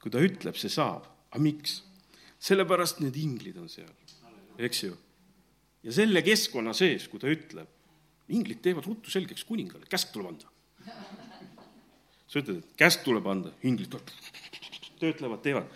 kui 0.00 0.12
ta 0.12 0.20
ütleb, 0.22 0.56
see 0.56 0.70
saab. 0.70 1.06
aga 1.30 1.42
miks? 1.42 1.82
sellepärast 2.44 3.00
need 3.00 3.16
inglid 3.16 3.56
on 3.60 3.68
seal, 3.72 3.90
eks 4.58 4.82
ju. 4.84 4.96
ja 5.82 5.92
selle 5.92 6.22
keskkonna 6.22 6.74
sees, 6.76 7.08
kui 7.08 7.22
ta 7.22 7.30
ütleb, 7.30 7.70
inglid 8.28 8.60
teevad 8.64 8.86
ruttu 8.88 9.12
selgeks 9.12 9.44
kuningale, 9.48 9.88
käsk 9.90 10.12
tuleb 10.12 10.34
anda. 10.34 10.50
sa 12.28 12.40
ütled, 12.40 12.60
et 12.60 12.76
käsk 12.80 13.04
tuleb 13.06 13.26
anda, 13.30 13.52
inglid 13.62 13.96
töötlevad, 15.00 15.42
teevad, 15.44 15.68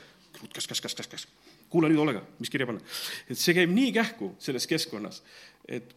kas, 0.55 0.67
kas, 0.71 0.81
kas, 0.81 0.95
kas, 0.95 1.11
kas, 1.11 1.27
kuule 1.73 1.91
nüüd, 1.91 2.01
Olega, 2.01 2.23
mis 2.41 2.53
kirja 2.53 2.69
panna. 2.69 2.85
et 3.29 3.39
see 3.41 3.57
käib 3.57 3.73
nii 3.75 3.93
kähku 3.97 4.33
selles 4.43 4.69
keskkonnas, 4.71 5.23
et 5.69 5.95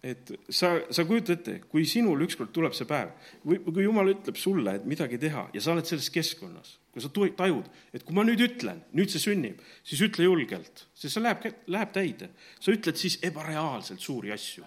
et 0.00 0.30
sa, 0.48 0.72
sa 0.88 1.04
kujuta 1.04 1.34
ette, 1.36 1.58
kui 1.68 1.84
sinul 1.88 2.22
ükskord 2.24 2.52
tuleb 2.56 2.72
see 2.76 2.88
päev 2.88 3.10
või 3.44 3.58
kui 3.66 3.84
jumal 3.84 4.08
ütleb 4.14 4.38
sulle, 4.40 4.78
et 4.78 4.86
midagi 4.88 5.18
teha 5.20 5.44
ja 5.52 5.60
sa 5.60 5.74
oled 5.74 5.88
selles 5.88 6.08
keskkonnas, 6.12 6.72
kui 6.92 7.04
sa 7.04 7.10
tajud, 7.12 7.68
et 7.92 8.04
kui 8.06 8.16
ma 8.16 8.24
nüüd 8.24 8.40
ütlen, 8.46 8.80
nüüd 8.96 9.12
see 9.12 9.20
sünnib, 9.20 9.60
siis 9.84 10.00
ütle 10.06 10.24
julgelt, 10.24 10.86
sest 10.94 11.18
see 11.18 11.24
läheb, 11.24 11.44
läheb 11.68 11.92
täide. 11.92 12.30
sa 12.60 12.72
ütled 12.72 12.96
siis 12.96 13.18
ebareaalselt 13.26 14.00
suuri 14.00 14.32
asju. 14.32 14.64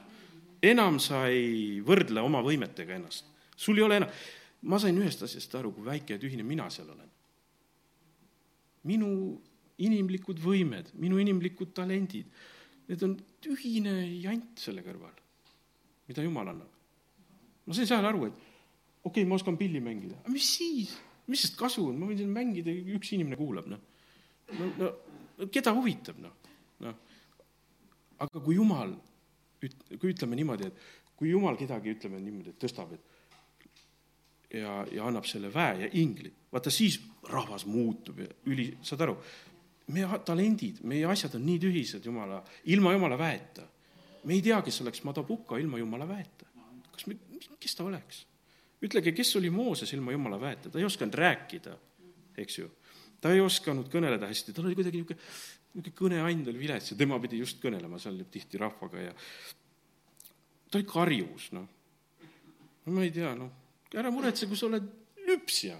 enam 0.61 0.99
sa 0.99 1.25
ei 1.27 1.81
võrdle 1.81 2.21
oma 2.21 2.43
võimetega 2.45 2.93
ennast. 2.95 3.25
sul 3.55 3.77
ei 3.77 3.83
ole 3.83 3.97
enam, 3.97 4.13
ma 4.61 4.79
sain 4.79 4.97
ühest 5.01 5.23
asjast 5.23 5.55
aru, 5.55 5.73
kui 5.73 5.85
väike 5.85 6.13
ja 6.13 6.19
tühine 6.19 6.43
mina 6.43 6.69
seal 6.69 6.93
olen. 6.93 7.09
minu 8.83 9.41
inimlikud 9.81 10.37
võimed, 10.37 10.93
minu 10.93 11.17
inimlikud 11.17 11.73
talendid, 11.73 12.29
need 12.87 13.01
on 13.03 13.17
tühine 13.41 13.97
jant 14.21 14.61
selle 14.61 14.85
kõrval 14.85 15.22
mida 16.07 16.25
Jumal 16.25 16.51
annab. 16.53 16.69
ma 17.65 17.73
sain 17.73 17.87
seal 17.87 18.05
aru, 18.05 18.27
et 18.27 18.33
okei 19.03 19.21
okay,, 19.21 19.25
ma 19.29 19.35
oskan 19.39 19.57
pilli 19.59 19.81
mängida, 19.83 20.19
aga 20.21 20.33
mis 20.33 20.49
siis, 20.57 20.93
mis 21.27 21.45
sest 21.45 21.57
kasu 21.59 21.87
on, 21.91 21.99
ma 21.99 22.09
võin 22.09 22.19
siin 22.19 22.33
mängida, 22.33 22.73
üks 22.97 23.13
inimene 23.15 23.39
kuulab, 23.39 23.69
noh. 23.71 23.79
no, 24.59 24.69
no, 24.79 24.91
no 25.39 25.49
keda 25.53 25.73
huvitab, 25.75 26.19
noh, 26.23 26.35
noh. 26.83 26.99
aga 28.25 28.43
kui 28.43 28.59
Jumal 28.59 28.93
üt-, 29.63 29.87
kui 29.95 30.11
ütleme 30.11 30.39
niimoodi, 30.39 30.69
et 30.69 31.17
kui 31.19 31.31
Jumal 31.31 31.59
kedagi, 31.59 31.95
ütleme 31.95 32.19
niimoodi, 32.23 32.55
et 32.55 32.61
tõstab, 32.63 32.93
et 32.97 34.59
ja, 34.59 34.83
ja 34.91 35.07
annab 35.07 35.27
selle 35.29 35.51
väe 35.53 35.85
ja 35.85 35.91
ingli, 35.99 36.31
vaata 36.51 36.71
siis 36.73 36.99
rahvas 37.31 37.65
muutub 37.69 38.19
ja 38.21 38.29
üli, 38.51 38.69
saad 38.85 39.05
aru, 39.05 39.17
meie 39.93 40.19
talendid, 40.25 40.83
meie 40.87 41.07
asjad 41.09 41.37
on 41.39 41.45
nii 41.47 41.61
tühised 41.63 42.05
Jumala, 42.05 42.41
ilma 42.71 42.93
Jumala 42.95 43.17
väeta 43.19 43.65
me 44.23 44.37
ei 44.37 44.43
tea, 44.43 44.59
kes 44.65 44.81
oleks 44.83 45.03
Madabuka 45.07 45.57
ilma 45.61 45.79
jumala 45.81 46.07
väeta. 46.07 46.47
kas 46.91 47.07
me, 47.07 47.17
kes 47.59 47.75
ta 47.75 47.83
oleks? 47.87 48.25
ütlege, 48.83 49.13
kes 49.15 49.35
oli 49.39 49.49
Mooses 49.49 49.93
ilma 49.95 50.11
jumala 50.11 50.39
väeta, 50.41 50.69
ta 50.69 50.79
ei 50.79 50.85
osanud 50.85 51.15
rääkida, 51.15 51.75
eks 52.37 52.57
ju. 52.59 52.69
ta 53.21 53.31
ei 53.31 53.39
osanud 53.43 53.87
kõneleda 53.91 54.27
hästi, 54.27 54.55
tal 54.55 54.67
oli 54.67 54.75
kuidagi 54.75 54.99
niisugune, 54.99 55.29
niisugune 55.73 55.95
kõneand 55.99 56.51
oli 56.51 56.59
vilets 56.59 56.91
ja 56.91 56.97
tema 56.99 57.19
pidi 57.23 57.39
just 57.39 57.61
kõnelema 57.63 57.99
seal 58.01 58.19
tihti 58.31 58.59
rahvaga 58.61 59.07
ja 59.07 59.15
ta 60.69 60.79
oli 60.79 60.89
karjus, 60.89 61.49
noh. 61.55 61.67
no 62.85 62.97
ma 62.97 63.07
ei 63.07 63.15
tea, 63.15 63.31
noh, 63.39 63.51
ära 63.95 64.11
muretse, 64.11 64.49
kui 64.51 64.59
sa 64.59 64.67
oled 64.67 64.87
lüpsja 65.23 65.79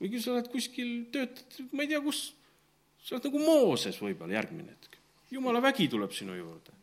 või 0.00 0.10
kui 0.10 0.22
sa 0.22 0.34
oled 0.34 0.50
kuskil, 0.50 0.92
töötad, 1.14 1.60
ma 1.70 1.86
ei 1.86 1.94
tea, 1.94 2.02
kus, 2.02 2.26
sa 2.98 3.16
oled 3.16 3.30
nagu 3.30 3.42
Mooses 3.46 4.02
võib-olla 4.02 4.40
järgmine 4.40 4.74
hetk. 4.74 4.98
jumala 5.30 5.62
vägi 5.62 5.86
tuleb 5.92 6.10
sinu 6.16 6.34
juurde 6.34 6.81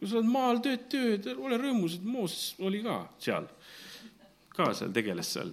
kui 0.00 0.08
sa 0.08 0.16
oled 0.16 0.30
maal, 0.32 0.62
teed 0.64 0.86
tööd, 0.88 1.26
ole 1.36 1.58
rõõmus, 1.60 1.98
et 1.98 2.04
Mooses 2.08 2.54
oli 2.64 2.80
ka 2.84 3.02
seal, 3.20 3.48
ka 4.56 4.70
seal, 4.76 4.94
tegeles 4.96 5.32
seal 5.36 5.52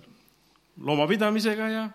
loomapidamisega 0.87 1.67
ja 1.73 1.87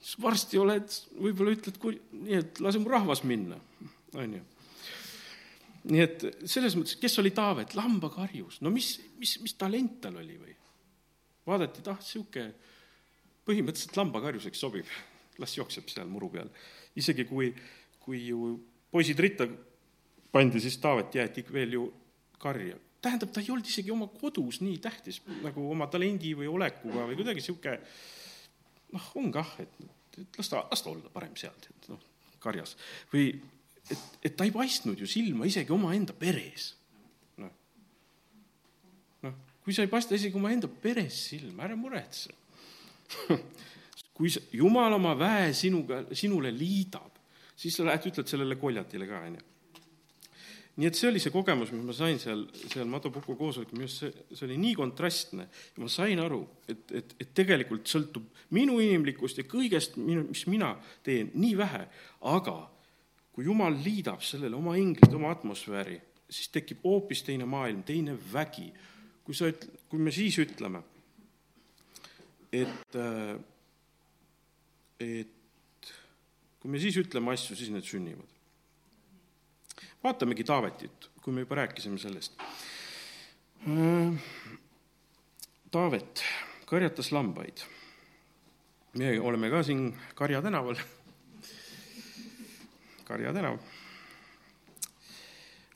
siis 0.00 0.16
varsti 0.22 0.58
oled, 0.58 0.90
võib-olla 1.22 1.54
ütled, 1.54 1.78
kui, 1.78 2.00
nii 2.24 2.38
et 2.40 2.58
lase 2.64 2.82
mu 2.82 2.90
rahvas 2.90 3.22
minna, 3.28 3.60
on 4.18 4.34
ju. 4.40 4.42
nii 5.92 6.02
et 6.02 6.26
selles 6.50 6.74
mõttes, 6.74 6.98
kes 6.98 7.14
oli 7.22 7.30
Taavet, 7.36 7.76
lambakarjus, 7.78 8.58
no 8.66 8.74
mis, 8.74 8.96
mis, 9.22 9.36
mis 9.44 9.54
talent 9.60 10.00
tal 10.02 10.18
oli 10.18 10.34
või? 10.34 10.56
vaadati, 11.46 11.80
et 11.80 11.94
ah, 11.94 12.02
niisugune 12.02 12.50
põhimõtteliselt 13.46 14.02
lambakarjuseks 14.02 14.66
sobib, 14.66 14.90
las 15.42 15.54
jookseb 15.56 15.86
seal 15.94 16.10
muru 16.10 16.34
peal. 16.34 16.50
isegi 16.98 17.24
kui, 17.30 17.54
kui 18.02 18.26
ju 18.26 18.56
poisid 18.90 19.22
ritta 19.22 19.46
pandi, 20.32 20.60
siis 20.60 20.78
Taavet 20.78 21.14
jäeti 21.14 21.44
veel 21.52 21.72
ju 21.72 21.84
karja. 22.38 22.76
tähendab, 23.02 23.30
ta 23.32 23.40
ei 23.40 23.48
olnud 23.50 23.66
isegi 23.66 23.90
oma 23.90 24.06
kodus 24.12 24.60
nii 24.60 24.76
tähtis 24.78 25.22
nagu 25.40 25.70
oma 25.72 25.86
talendi 25.88 26.34
või 26.36 26.50
olekuga 26.52 27.06
või 27.08 27.16
kuidagi 27.16 27.40
niisugune 27.40 27.78
noh, 28.92 29.06
on 29.16 29.30
kah, 29.32 29.54
et, 29.62 29.78
et 30.20 30.38
las 30.38 30.50
ta, 30.52 30.66
las 30.68 30.84
ta 30.84 30.90
olla 30.92 31.12
parem 31.12 31.32
seal, 31.38 31.56
et 31.70 31.88
noh, 31.88 32.02
karjas. 32.42 32.76
või 33.12 33.30
et, 33.88 34.04
et 34.22 34.36
ta 34.36 34.44
ei 34.44 34.52
paistnud 34.52 35.00
ju 35.00 35.08
silma 35.08 35.48
isegi 35.48 35.72
omaenda 35.72 36.12
peres. 36.12 36.74
noh, 37.40 37.52
noh, 39.24 39.40
kui 39.64 39.76
sa 39.76 39.86
ei 39.86 39.92
paista 39.92 40.18
isegi 40.18 40.36
omaenda 40.36 40.68
peres 40.68 41.24
silma, 41.30 41.64
ära 41.68 41.78
muretse 41.80 42.36
kui 44.16 44.28
sa, 44.28 44.42
Jumal 44.52 44.92
oma 44.98 45.14
väe 45.16 45.54
sinuga, 45.56 46.02
sinule 46.12 46.52
liidab, 46.52 47.16
siis 47.56 47.78
sa 47.78 47.88
lähed, 47.88 48.12
ütled 48.12 48.28
sellele 48.28 48.60
koljatile 48.60 49.08
ka, 49.08 49.24
on 49.24 49.40
ju 49.40 49.49
nii 50.80 50.88
et 50.88 50.96
see 50.96 51.10
oli 51.10 51.20
see 51.20 51.32
kogemus, 51.34 51.74
mis 51.74 51.84
ma 51.84 51.92
sain 51.92 52.18
seal, 52.20 52.46
seal 52.72 52.88
Madu 52.88 53.10
Puku 53.12 53.34
koosolekul, 53.36 53.76
minu 53.76 53.84
arust 53.84 54.00
see, 54.00 54.22
see 54.32 54.46
oli 54.46 54.56
nii 54.62 54.76
kontrastne. 54.78 55.44
Ja 55.76 55.82
ma 55.84 55.90
sain 55.92 56.22
aru, 56.22 56.38
et, 56.72 56.86
et, 56.96 57.12
et 57.20 57.34
tegelikult 57.36 57.90
sõltub 57.90 58.30
minu 58.56 58.78
inimlikust 58.80 59.42
ja 59.42 59.44
kõigest, 59.48 59.98
mis 60.00 60.46
mina 60.48 60.72
teen, 61.04 61.28
nii 61.36 61.52
vähe, 61.60 61.82
aga 62.32 62.56
kui 63.36 63.44
Jumal 63.44 63.76
liidab 63.84 64.24
sellele 64.24 64.56
oma 64.56 64.78
inglid, 64.80 65.12
oma 65.16 65.34
atmosfääri, 65.36 65.98
siis 66.30 66.48
tekib 66.54 66.80
hoopis 66.86 67.26
teine 67.28 67.44
maailm, 67.44 67.84
teine 67.84 68.16
vägi. 68.32 68.70
kui 69.24 69.36
sa 69.36 69.52
üt-, 69.52 69.68
kui 69.86 70.00
me 70.00 70.10
siis 70.10 70.40
ütleme, 70.42 70.80
et, 72.56 72.96
et 74.98 75.94
kui 76.58 76.72
me 76.72 76.80
siis 76.80 76.96
ütleme 77.04 77.36
asju, 77.36 77.54
siis 77.58 77.70
need 77.70 77.84
sünnivad 77.86 78.39
vaatamegi 80.04 80.44
Taavetit, 80.44 81.10
kui 81.22 81.32
me 81.32 81.44
juba 81.44 81.60
rääkisime 81.60 81.98
sellest. 81.98 82.38
Taavet, 85.70 86.22
karjatas 86.66 87.12
lambaid. 87.12 87.66
me 88.98 89.20
oleme 89.20 89.50
ka 89.50 89.62
siin 89.62 89.98
Karja 90.14 90.42
tänaval. 90.42 90.76
Karja 93.04 93.32
tänav. 93.32 93.58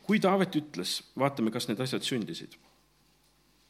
kui 0.02 0.20
Taavet 0.20 0.56
ütles, 0.56 1.02
vaatame, 1.18 1.50
kas 1.50 1.68
need 1.68 1.80
asjad 1.80 2.02
sündisid 2.02 2.56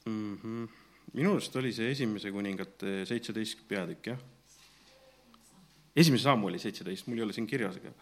mm. 0.06 0.38
-hmm. 0.38 0.68
minu 1.12 1.30
arust 1.30 1.56
oli 1.56 1.72
see 1.72 1.90
Esimese 1.90 2.32
kuningate 2.32 3.06
seitseteist 3.06 3.68
peatükk, 3.68 4.06
jah. 4.06 4.18
esimese 5.96 6.22
sammu 6.22 6.46
oli 6.46 6.58
seitseteist, 6.58 7.06
mul 7.06 7.18
ei 7.18 7.24
ole 7.24 7.32
siin 7.32 7.46
kirjas, 7.46 7.76
aga 7.76 7.92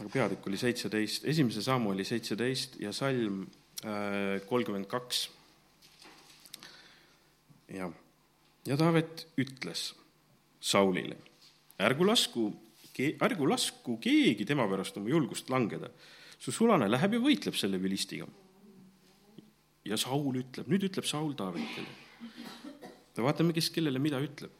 aga 0.00 0.08
peatükk 0.08 0.46
oli 0.48 0.58
seitseteist, 0.60 1.26
esimese 1.28 1.62
sammu 1.64 1.92
oli 1.92 2.06
seitseteist 2.08 2.78
ja 2.80 2.92
salm 2.96 3.42
äh, 3.84 4.40
kolmkümmend 4.48 4.88
kaks 4.88 5.26
jah, 7.70 7.92
ja 8.66 8.78
Taavet 8.80 9.26
ütles 9.40 9.90
Saulile, 10.60 11.16
ärgu 11.80 12.04
lasku, 12.04 12.50
ärgu 13.00 13.48
lasku 13.48 13.96
keegi 14.02 14.44
tema 14.48 14.66
pärast 14.68 14.98
oma 15.00 15.08
julgust 15.12 15.50
langeda. 15.50 15.90
su 16.40 16.52
sulane 16.52 16.88
läheb 16.88 17.14
ja 17.14 17.20
võitleb 17.20 17.56
selle 17.56 17.76
vilistiga. 17.82 18.26
ja 19.84 19.96
Saul 19.96 20.36
ütleb, 20.36 20.68
nüüd 20.68 20.84
ütleb 20.88 21.04
Saul 21.04 21.34
Taavetile. 21.34 21.88
me 23.16 23.22
vaatame, 23.24 23.52
kes 23.52 23.70
kellele 23.70 23.98
mida 23.98 24.20
ütleb. 24.20 24.50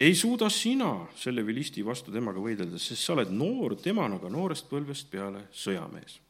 Ei 0.00 0.14
suuda 0.14 0.48
sina 0.50 1.06
selle 1.16 1.42
vilisti 1.46 1.84
vastu 1.84 2.12
temaga 2.14 2.40
võidelda, 2.40 2.78
sest 2.78 3.02
sa 3.02 3.16
oled 3.16 3.32
noor, 3.34 3.76
tema 3.82 4.04
on 4.06 4.18
aga 4.18 4.30
noorest 4.30 4.68
põlvest 4.70 5.10
peale 5.10 5.48
sõjamees. 5.52 6.20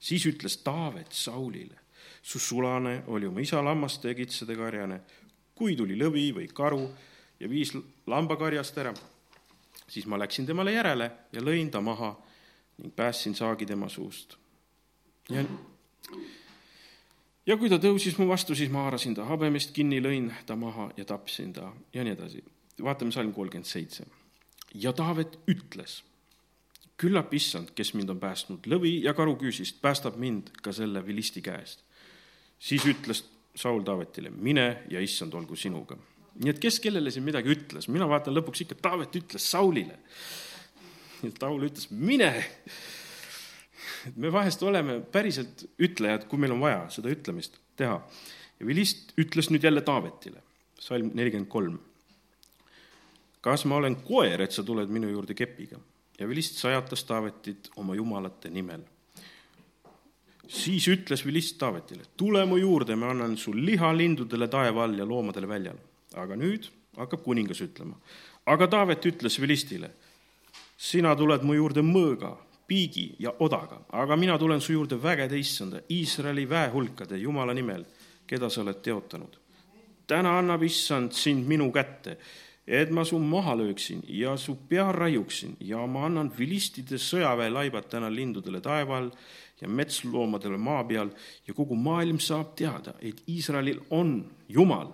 siis 0.00 0.26
ütles 0.26 0.56
Taavet 0.64 1.12
Saulile, 1.12 1.78
su 2.22 2.38
sulane 2.38 3.02
oli 3.06 3.26
oma 3.26 3.40
isa 3.40 3.64
lammaste 3.64 4.08
ja 4.08 4.14
kitsede 4.14 4.56
karjane 4.56 5.00
kui 5.54 5.76
tuli 5.76 5.96
lõvi 5.98 6.32
või 6.34 6.48
karu 6.52 6.84
ja 7.40 7.48
viis 7.50 7.72
lambakarjast 8.06 8.78
ära, 8.82 8.92
siis 9.86 10.06
ma 10.06 10.18
läksin 10.18 10.46
temale 10.46 10.72
järele 10.74 11.10
ja 11.32 11.42
lõin 11.42 11.70
ta 11.70 11.80
maha 11.80 12.14
ning 12.82 12.94
päästsin 12.96 13.34
saagi 13.34 13.66
tema 13.66 13.88
suust. 13.88 14.36
ja, 15.30 15.44
ja 17.46 17.56
kui 17.56 17.70
ta 17.70 17.78
tõusis 17.78 18.18
mu 18.18 18.26
vastu, 18.28 18.56
siis 18.58 18.70
ma 18.70 18.86
haarasin 18.88 19.14
ta 19.14 19.28
habemest 19.28 19.70
kinni, 19.76 20.00
lõin 20.00 20.32
ta 20.46 20.56
maha 20.56 20.90
ja 20.96 21.04
tapsin 21.04 21.52
ta 21.52 21.72
ja 21.92 22.04
nii 22.04 22.16
edasi. 22.16 22.42
Vaatame 22.84 23.12
salm 23.12 23.32
kolmkümmend 23.32 23.68
seitse. 23.68 24.06
ja 24.74 24.92
Taavet 24.92 25.38
ütles, 25.50 26.02
küllap 26.96 27.34
issand, 27.34 27.72
kes 27.74 27.94
mind 27.94 28.12
on 28.14 28.20
päästnud 28.22 28.66
lõvi 28.70 29.00
ja 29.04 29.14
karuküüsist, 29.14 29.80
päästab 29.82 30.16
mind 30.16 30.52
ka 30.62 30.72
selle 30.72 31.06
vilisti 31.06 31.42
käest. 31.42 31.84
siis 32.58 32.84
ütles 32.86 33.24
Saul 33.54 33.82
Taavetile, 33.84 34.30
mine 34.30 34.84
ja 34.90 35.00
issand 35.00 35.34
olgu 35.34 35.56
sinuga. 35.56 35.96
nii 36.34 36.50
et 36.50 36.58
kes 36.58 36.80
kellele 36.80 37.10
siin 37.10 37.24
midagi 37.24 37.52
ütles, 37.52 37.88
mina 37.88 38.08
vaatan 38.08 38.34
lõpuks 38.34 38.64
ikka, 38.64 38.78
Taavet 38.88 39.16
ütles 39.16 39.50
Saulile. 39.50 39.98
Saul 41.40 41.68
ütles, 41.68 41.90
mine. 41.90 42.32
et 44.08 44.16
me 44.16 44.32
vahest 44.32 44.62
oleme 44.62 45.00
päriselt 45.12 45.66
ütlejad, 45.78 46.26
kui 46.28 46.40
meil 46.40 46.54
on 46.54 46.62
vaja 46.64 46.86
seda 46.90 47.12
ütlemist 47.12 47.60
teha. 47.76 48.00
ja 48.60 48.66
Vilist 48.66 49.12
ütles 49.18 49.50
nüüd 49.50 49.64
jälle 49.64 49.82
Taavetile, 49.84 50.42
salm 50.80 51.10
nelikümmend 51.14 51.50
kolm. 51.50 51.78
Kas 53.42 53.66
ma 53.66 53.76
olen 53.76 53.98
koer, 54.06 54.40
et 54.40 54.52
sa 54.52 54.62
tuled 54.62 54.88
minu 54.88 55.10
juurde 55.10 55.34
kepiga? 55.34 55.78
ja 56.18 56.28
Vilist 56.28 56.60
sajatas 56.60 57.04
Taavetit 57.04 57.70
oma 57.76 57.94
jumalate 57.98 58.50
nimel 58.50 58.82
siis 60.52 60.86
ütles 60.88 61.24
vilist 61.26 61.58
Taavetile, 61.58 62.04
tule 62.16 62.44
mu 62.46 62.58
juurde, 62.60 62.96
ma 62.96 63.10
annan 63.12 63.36
sul 63.40 63.56
liha 63.64 63.92
lindudele 63.96 64.48
taeva 64.52 64.84
all 64.84 64.98
ja 64.98 65.06
loomadele 65.08 65.48
väljal. 65.48 65.78
aga 66.14 66.36
nüüd 66.36 66.68
hakkab 66.96 67.22
kuningas 67.24 67.60
ütlema. 67.60 67.96
aga 68.46 68.68
Taavet 68.68 69.06
ütles 69.06 69.40
vilistile, 69.40 69.90
sina 70.76 71.16
tuled 71.16 71.42
mu 71.42 71.54
juurde 71.54 71.80
mõõga, 71.80 72.36
piigi 72.66 73.14
ja 73.18 73.32
odaga, 73.38 73.80
aga 73.92 74.16
mina 74.16 74.38
tulen 74.38 74.60
su 74.60 74.72
juurde 74.72 74.96
vägede 75.02 75.38
issanda, 75.38 75.80
Iisraeli 75.90 76.48
väehulkade 76.48 77.18
Jumala 77.18 77.54
nimel, 77.54 77.84
keda 78.26 78.50
sa 78.50 78.60
oled 78.60 78.82
teotanud. 78.82 79.38
täna 80.06 80.38
annab 80.38 80.62
issand 80.62 81.12
sind 81.12 81.46
minu 81.48 81.72
kätte, 81.72 82.18
et 82.66 82.90
ma 82.90 83.04
su 83.04 83.18
maha 83.18 83.56
lööksin 83.58 84.04
ja 84.08 84.36
su 84.36 84.54
pea 84.68 84.92
raiuksin 84.92 85.56
ja 85.60 85.86
ma 85.86 86.06
annan 86.06 86.30
vilistide 86.38 86.98
sõjaväelaibad 86.98 87.88
täna 87.90 88.10
lindudele 88.10 88.60
taeva 88.62 89.00
all 89.00 89.10
ja 89.60 89.68
metsloomadele 89.68 90.58
maa 90.58 90.84
peal 90.84 91.10
ja 91.46 91.54
kogu 91.54 91.76
maailm 91.78 92.18
saab 92.22 92.54
teada, 92.58 92.94
et 93.00 93.22
Iisraelil 93.28 93.80
on 93.90 94.30
Jumal. 94.48 94.92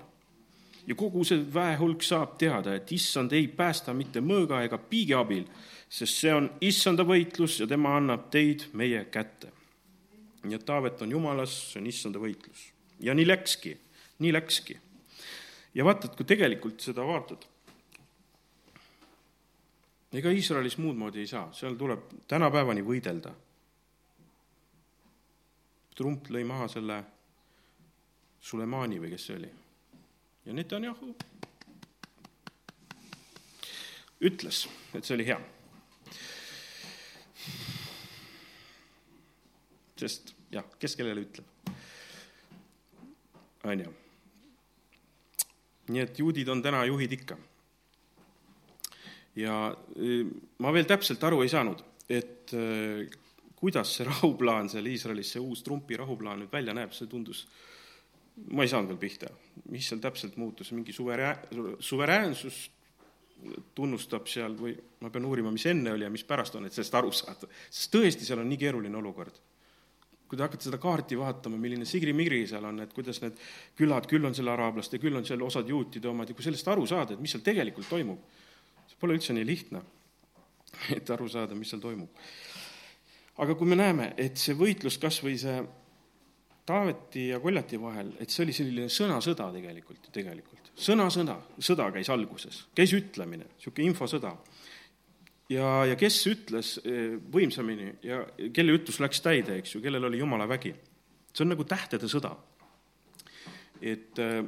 ja 0.86 0.94
kogu 0.94 1.20
see 1.24 1.42
väehulk 1.54 2.02
saab 2.02 2.38
teada, 2.40 2.74
et 2.74 2.92
issand 2.92 3.32
ei 3.36 3.48
päästa 3.48 3.92
mitte 3.92 4.22
mõõga 4.24 4.62
ega 4.64 4.78
piigi 4.78 5.12
abil, 5.12 5.42
sest 5.88 6.22
see 6.22 6.32
on 6.32 6.48
issanda 6.64 7.04
võitlus 7.04 7.58
ja 7.60 7.66
tema 7.68 7.92
annab 7.96 8.30
teid 8.32 8.64
meie 8.72 9.04
kätte. 9.04 9.52
nii 10.44 10.56
et 10.56 10.64
Taavet 10.64 11.02
on 11.02 11.10
Jumalas, 11.10 11.52
see 11.72 11.80
on 11.80 11.86
issanda 11.86 12.18
võitlus. 12.18 12.72
ja 13.00 13.14
nii 13.14 13.28
läkski, 13.28 13.76
nii 14.18 14.32
läkski. 14.32 14.78
ja 15.74 15.84
vaata, 15.84 16.08
et 16.08 16.16
kui 16.16 16.24
tegelikult 16.24 16.80
seda 16.80 17.04
vaatad, 17.04 17.44
ega 20.12 20.30
Iisraelis 20.32 20.78
muud 20.78 20.96
moodi 20.96 21.20
ei 21.20 21.26
saa, 21.26 21.50
seal 21.52 21.76
tuleb 21.76 22.08
tänapäevani 22.28 22.82
võidelda 22.84 23.34
Trump 25.98 26.28
lõi 26.30 26.44
maha 26.46 26.68
selle 26.70 27.00
Sulemani 28.40 29.00
või 29.02 29.10
kes 29.10 29.24
see 29.26 29.34
oli. 29.34 29.48
ja 30.46 30.54
Netanyahu 30.54 31.08
ütles, 34.28 34.66
et 34.94 35.04
see 35.04 35.16
oli 35.16 35.26
hea. 35.26 35.38
sest 39.98 40.30
jah, 40.54 40.66
kes 40.78 40.94
kellele 40.94 41.26
ütleb. 41.26 41.74
on 43.66 43.82
ju. 43.82 43.94
nii 45.88 46.04
et 46.04 46.18
juudid 46.22 46.48
on 46.54 46.62
täna 46.62 46.84
juhid 46.86 47.18
ikka. 47.18 47.42
Ja 49.38 49.56
e, 49.94 50.20
ma 50.64 50.74
veel 50.74 50.88
täpselt 50.88 51.24
aru 51.28 51.42
ei 51.44 51.52
saanud, 51.52 51.82
et 52.10 52.54
e, 52.56 53.08
kuidas 53.58 53.96
see 53.98 54.08
rahuplaan 54.12 54.70
seal 54.72 54.86
Iisraelis, 54.90 55.34
see 55.34 55.42
uus 55.42 55.64
Trumpi 55.66 55.98
rahuplaan 55.98 56.42
nüüd 56.44 56.52
välja 56.52 56.74
näeb, 56.76 56.94
see 56.96 57.10
tundus, 57.10 57.44
ma 58.54 58.64
ei 58.64 58.72
saanud 58.72 58.94
veel 58.94 59.02
pihta, 59.02 59.30
mis 59.72 59.88
seal 59.90 60.02
täpselt 60.02 60.38
muutus, 60.40 60.72
mingi 60.76 60.94
suverää-, 60.94 61.78
suveräänsust 61.82 62.74
tunnustab 63.74 64.26
seal 64.30 64.56
või 64.58 64.72
ma 65.02 65.10
pean 65.14 65.26
uurima, 65.28 65.50
mis 65.54 65.66
enne 65.70 65.92
oli 65.94 66.06
ja 66.06 66.10
mis 66.10 66.24
pärast 66.26 66.56
on, 66.58 66.66
et 66.66 66.74
sellest 66.74 66.96
aru 66.98 67.12
saada. 67.14 67.48
sest 67.70 67.92
tõesti, 67.94 68.26
seal 68.26 68.42
on 68.42 68.48
nii 68.50 68.58
keeruline 68.58 68.98
olukord. 68.98 69.38
kui 70.28 70.36
te 70.36 70.44
hakkate 70.44 70.66
seda 70.66 70.76
kaarti 70.76 71.16
vaatama, 71.16 71.56
milline 71.56 71.86
sigri-migri 71.88 72.42
seal 72.46 72.64
on, 72.68 72.82
et 72.84 72.90
kuidas 72.92 73.22
need 73.22 73.38
külad, 73.78 74.04
küll 74.10 74.26
on 74.28 74.34
seal 74.36 74.50
araablaste, 74.52 74.98
küll 75.00 75.16
on 75.16 75.24
seal 75.24 75.40
osad 75.42 75.68
juutide 75.68 76.08
omad 76.10 76.28
ja 76.28 76.34
kui 76.36 76.44
sellest 76.44 76.68
aru 76.68 76.84
saada, 76.86 77.14
et 77.14 77.22
mis 77.22 77.32
seal 77.32 77.44
tegelikult 77.46 77.88
toimub, 77.88 78.26
see 78.98 79.06
pole 79.06 79.14
üldse 79.14 79.34
nii 79.36 79.46
lihtne, 79.46 79.82
et 80.96 81.10
aru 81.14 81.28
saada, 81.30 81.54
mis 81.54 81.70
seal 81.70 81.82
toimub 81.82 82.10
aga 83.38 83.54
kui 83.54 83.68
me 83.70 83.78
näeme, 83.78 84.12
et 84.18 84.38
see 84.40 84.56
võitlus 84.58 84.98
kas 85.00 85.20
või 85.24 85.38
see 85.40 85.58
Taaveti 86.68 87.30
ja 87.30 87.38
Koljati 87.40 87.78
vahel, 87.80 88.10
et 88.20 88.28
see 88.28 88.42
oli 88.44 88.52
selline 88.52 88.90
sõnasõda 88.92 89.46
tegelikult 89.54 90.04
ju 90.04 90.12
tegelikult. 90.12 90.72
sõna-sõna, 90.78 91.38
sõda 91.64 91.86
käis 91.94 92.10
alguses, 92.12 92.66
käis 92.76 92.92
ütlemine, 92.92 93.46
niisugune 93.54 93.88
infosõda. 93.88 94.34
ja, 95.48 95.86
ja 95.88 95.96
kes 95.96 96.18
ütles 96.28 96.74
eh, 96.84 97.16
võimsamini 97.32 97.94
ja 98.02 98.20
kelle 98.52 98.76
ütlus 98.76 99.00
läks 99.00 99.22
täide, 99.24 99.56
eks 99.56 99.74
ju, 99.74 99.80
kellel 99.80 100.04
oli 100.10 100.18
jumala 100.18 100.48
vägi. 100.48 100.74
see 101.32 101.44
on 101.44 101.54
nagu 101.54 101.64
tähtede 101.64 102.08
sõda. 102.08 102.36
et 103.80 104.18
eh, 104.18 104.44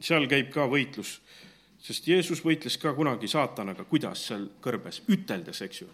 seal 0.00 0.28
käib 0.28 0.52
ka 0.52 0.68
võitlus, 0.68 1.20
sest 1.84 2.06
Jeesus 2.08 2.40
võitles 2.44 2.78
ka 2.80 2.94
kunagi 2.96 3.28
saatanaga, 3.28 3.84
kuidas 3.84 4.28
seal 4.30 4.48
kõrbes, 4.64 5.02
üteldes, 5.12 5.60
eks 5.66 5.82
ju. 5.82 5.90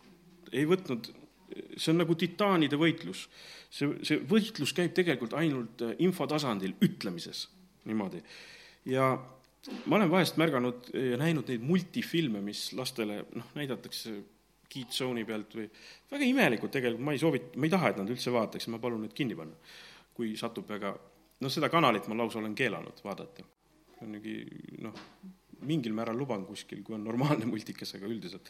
ei 0.53 0.67
võtnud 0.67 1.11
see 1.51 1.93
on 1.93 2.01
nagu 2.01 2.17
titaanide 2.19 2.79
võitlus. 2.81 3.27
see, 3.71 3.91
see 4.07 4.21
võitlus 4.31 4.73
käib 4.77 4.95
tegelikult 4.97 5.35
ainult 5.39 5.83
äh, 5.87 5.95
infotasandil, 6.07 6.77
ütlemises, 6.85 7.49
niimoodi. 7.89 8.23
ja 8.91 9.13
ma 9.87 9.99
olen 9.99 10.11
vahest 10.11 10.39
märganud 10.41 10.91
ja 10.95 11.19
näinud 11.21 11.51
neid 11.51 11.65
multifilme, 11.65 12.41
mis 12.45 12.71
lastele 12.79 13.25
noh, 13.37 13.51
näidatakse 13.59 14.15
Kid 14.71 14.95
Zone'i 14.95 15.27
pealt 15.27 15.55
või 15.59 15.67
väga 16.13 16.27
imelikud 16.29 16.71
tegelikult, 16.73 17.05
ma 17.05 17.15
ei 17.15 17.23
soovita, 17.23 17.59
ma 17.59 17.67
ei 17.67 17.73
taha, 17.73 17.91
et 17.91 17.99
nad 17.99 18.13
üldse 18.13 18.33
vaataks, 18.35 18.69
ma 18.71 18.79
palun 18.83 19.03
need 19.05 19.17
kinni 19.17 19.37
panna. 19.39 19.57
kui 20.15 20.35
satub 20.37 20.69
väga, 20.69 20.95
noh, 21.41 21.53
seda 21.53 21.71
kanalit 21.73 22.07
ma 22.11 22.17
lausa 22.19 22.39
olen 22.39 22.55
keelanud 22.55 23.05
vaadata. 23.05 23.45
see 23.97 24.07
on 24.07 24.15
mingi 24.15 24.37
noh, 24.85 25.05
mingil 25.67 25.95
määral 25.97 26.19
luban 26.19 26.47
kuskil, 26.49 26.83
kui 26.87 26.97
on 26.97 27.05
normaalne 27.05 27.47
multikas, 27.49 27.95
aga 27.99 28.09
üldiselt. 28.09 28.49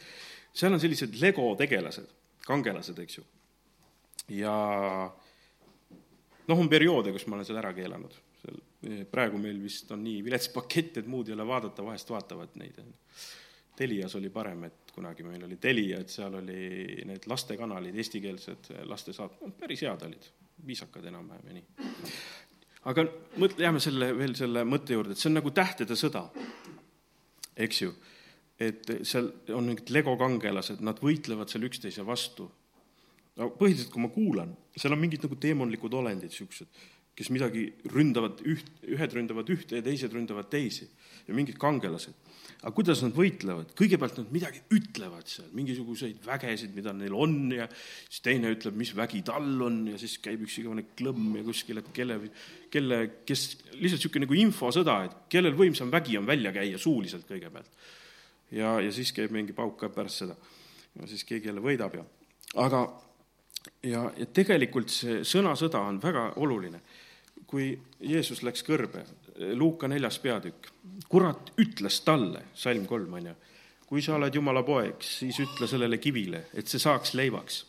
seal 0.53 0.73
on 0.73 0.79
sellised 0.79 1.15
lego 1.21 1.51
tegelased 1.59 2.17
kangelased, 2.45 2.99
eks 2.99 3.19
ju. 3.19 3.23
ja 4.37 4.55
noh, 6.47 6.57
on 6.57 6.69
perioode, 6.69 7.13
kus 7.13 7.27
ma 7.27 7.37
olen 7.37 7.47
selle 7.47 7.61
ära 7.61 7.73
keelanud, 7.77 8.17
seal 8.41 8.59
eh, 8.89 9.03
praegu 9.09 9.39
meil 9.41 9.59
vist 9.61 9.91
on 9.93 10.03
nii 10.05 10.21
vilets 10.25 10.51
pakett, 10.53 11.01
et 11.01 11.09
muud 11.09 11.29
ei 11.29 11.37
ole 11.37 11.47
vaadata, 11.47 11.85
vahest 11.85 12.11
vaatavad 12.13 12.57
neid. 12.61 12.81
Telias 13.77 14.13
oli 14.19 14.29
parem, 14.29 14.65
et 14.67 14.91
kunagi 14.93 15.23
meil 15.25 15.45
oli 15.47 15.55
Telia, 15.61 16.01
et 16.03 16.11
seal 16.11 16.35
oli 16.37 17.01
need 17.07 17.25
lastekanalid, 17.31 17.95
eestikeelsed 17.97 18.71
lastesaat-, 18.89 19.39
päris 19.57 19.85
head 19.87 20.03
olid, 20.05 20.27
viisakad 20.67 21.07
enam-vähem 21.09 21.47
ja 21.49 21.55
nii. 21.55 21.93
aga 22.91 23.05
mõtle, 23.41 23.63
jääme 23.63 23.81
selle, 23.81 24.11
veel 24.17 24.35
selle 24.37 24.65
mõtte 24.67 24.97
juurde, 24.97 25.15
et 25.15 25.21
see 25.21 25.31
on 25.31 25.39
nagu 25.39 25.53
tähtede 25.55 25.97
sõda, 25.97 26.27
eks 27.55 27.81
ju. 27.81 27.93
et 28.61 28.89
seal 29.07 29.31
on 29.55 29.65
mingid 29.65 29.89
Lego 29.89 30.13
kangelased, 30.19 30.83
nad 30.85 30.99
võitlevad 31.01 31.49
seal 31.49 31.65
üksteise 31.65 32.05
vastu. 32.05 32.49
no 33.37 33.49
põhiliselt, 33.57 33.91
kui 33.93 34.03
ma 34.03 34.09
kuulan, 34.13 34.55
seal 34.75 34.93
on 34.93 35.01
mingid 35.01 35.23
nagu 35.25 35.35
teemonlikud 35.35 35.93
olendid, 35.93 36.29
niisugused 36.29 36.69
kes 37.17 37.29
midagi 37.33 37.67
ründavad 37.91 38.39
üht, 38.47 38.67
ühed 38.87 39.15
ründavad 39.15 39.49
ühte 39.51 39.79
ja 39.79 39.85
teised 39.85 40.13
ründavad 40.15 40.47
teisi 40.51 40.87
ja 41.27 41.35
mingid 41.35 41.57
kangelased. 41.61 42.15
aga 42.61 42.71
kuidas 42.77 43.01
nad 43.03 43.15
võitlevad? 43.17 43.73
kõigepealt 43.77 44.19
nad 44.21 44.31
midagi 44.33 44.61
ütlevad 44.73 45.27
seal, 45.29 45.49
mingisuguseid 45.57 46.21
vägesid, 46.25 46.73
mida 46.77 46.93
neil 46.95 47.15
on 47.17 47.35
ja 47.55 47.67
siis 47.73 48.23
teine 48.25 48.51
ütleb, 48.53 48.77
mis 48.79 48.93
vägi 48.97 49.23
tal 49.27 49.49
on 49.65 49.83
ja 49.91 49.99
siis 50.01 50.17
käib 50.23 50.45
üks 50.45 50.57
igavene 50.61 50.85
klõmm 50.97 51.35
ja 51.39 51.45
kuskil, 51.47 51.81
et 51.81 51.91
kelle, 51.95 52.19
kelle, 52.73 53.01
kes, 53.27 53.45
lihtsalt 53.73 53.99
niisugune 53.99 54.27
nagu 54.27 54.39
infosõda, 54.39 54.97
et 55.07 55.19
kellel 55.33 55.57
võimsam 55.57 55.91
vägi 55.93 56.17
on 56.19 56.29
välja 56.29 56.53
käia 56.55 56.79
suuliselt 56.81 57.27
kõigepealt. 57.29 57.69
ja, 58.55 58.79
ja 58.79 58.91
siis 58.91 59.13
käib 59.15 59.35
mingi 59.35 59.57
pauk 59.57 59.77
ka 59.81 59.91
pärast 59.93 60.23
seda. 60.23 60.39
ja 60.99 61.07
siis 61.11 61.27
keegi 61.27 61.51
jälle 61.51 61.63
võidab 61.65 61.99
ja, 61.99 62.07
aga 62.61 62.85
ja, 63.85 64.05
ja 64.17 64.27
tegelikult 64.33 64.91
see 64.93 65.21
sõnasõda 65.27 65.81
on 65.87 65.99
väga 66.01 66.31
oluline 66.41 66.81
kui 67.51 67.73
Jeesus 67.99 68.41
läks 68.47 68.63
kõrbe, 68.65 69.03
Luuka 69.57 69.89
neljas 69.89 70.19
peatükk, 70.21 70.69
kurat 71.11 71.51
ütles 71.59 72.01
talle, 72.05 72.45
salm 72.55 72.85
kolm 72.87 73.17
on 73.19 73.31
ju, 73.31 73.33
kui 73.89 74.03
sa 74.03 74.15
oled 74.15 74.35
Jumala 74.35 74.63
poeg, 74.63 75.03
siis 75.03 75.39
ütle 75.43 75.67
sellele 75.67 75.99
kivile, 75.99 76.45
et 76.55 76.71
see 76.71 76.79
saaks 76.79 77.15
leivaks. 77.17 77.65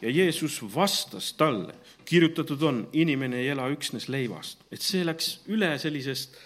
ja 0.00 0.10
Jeesus 0.10 0.60
vastas 0.74 1.32
talle, 1.32 1.74
kirjutatud 2.04 2.62
on, 2.62 2.88
inimene 2.92 3.40
ei 3.40 3.48
ela 3.48 3.68
üksnes 3.70 4.08
leivast, 4.08 4.62
et 4.70 4.82
see 4.82 5.04
läks 5.04 5.40
üle 5.46 5.72
sellisest 5.78 6.36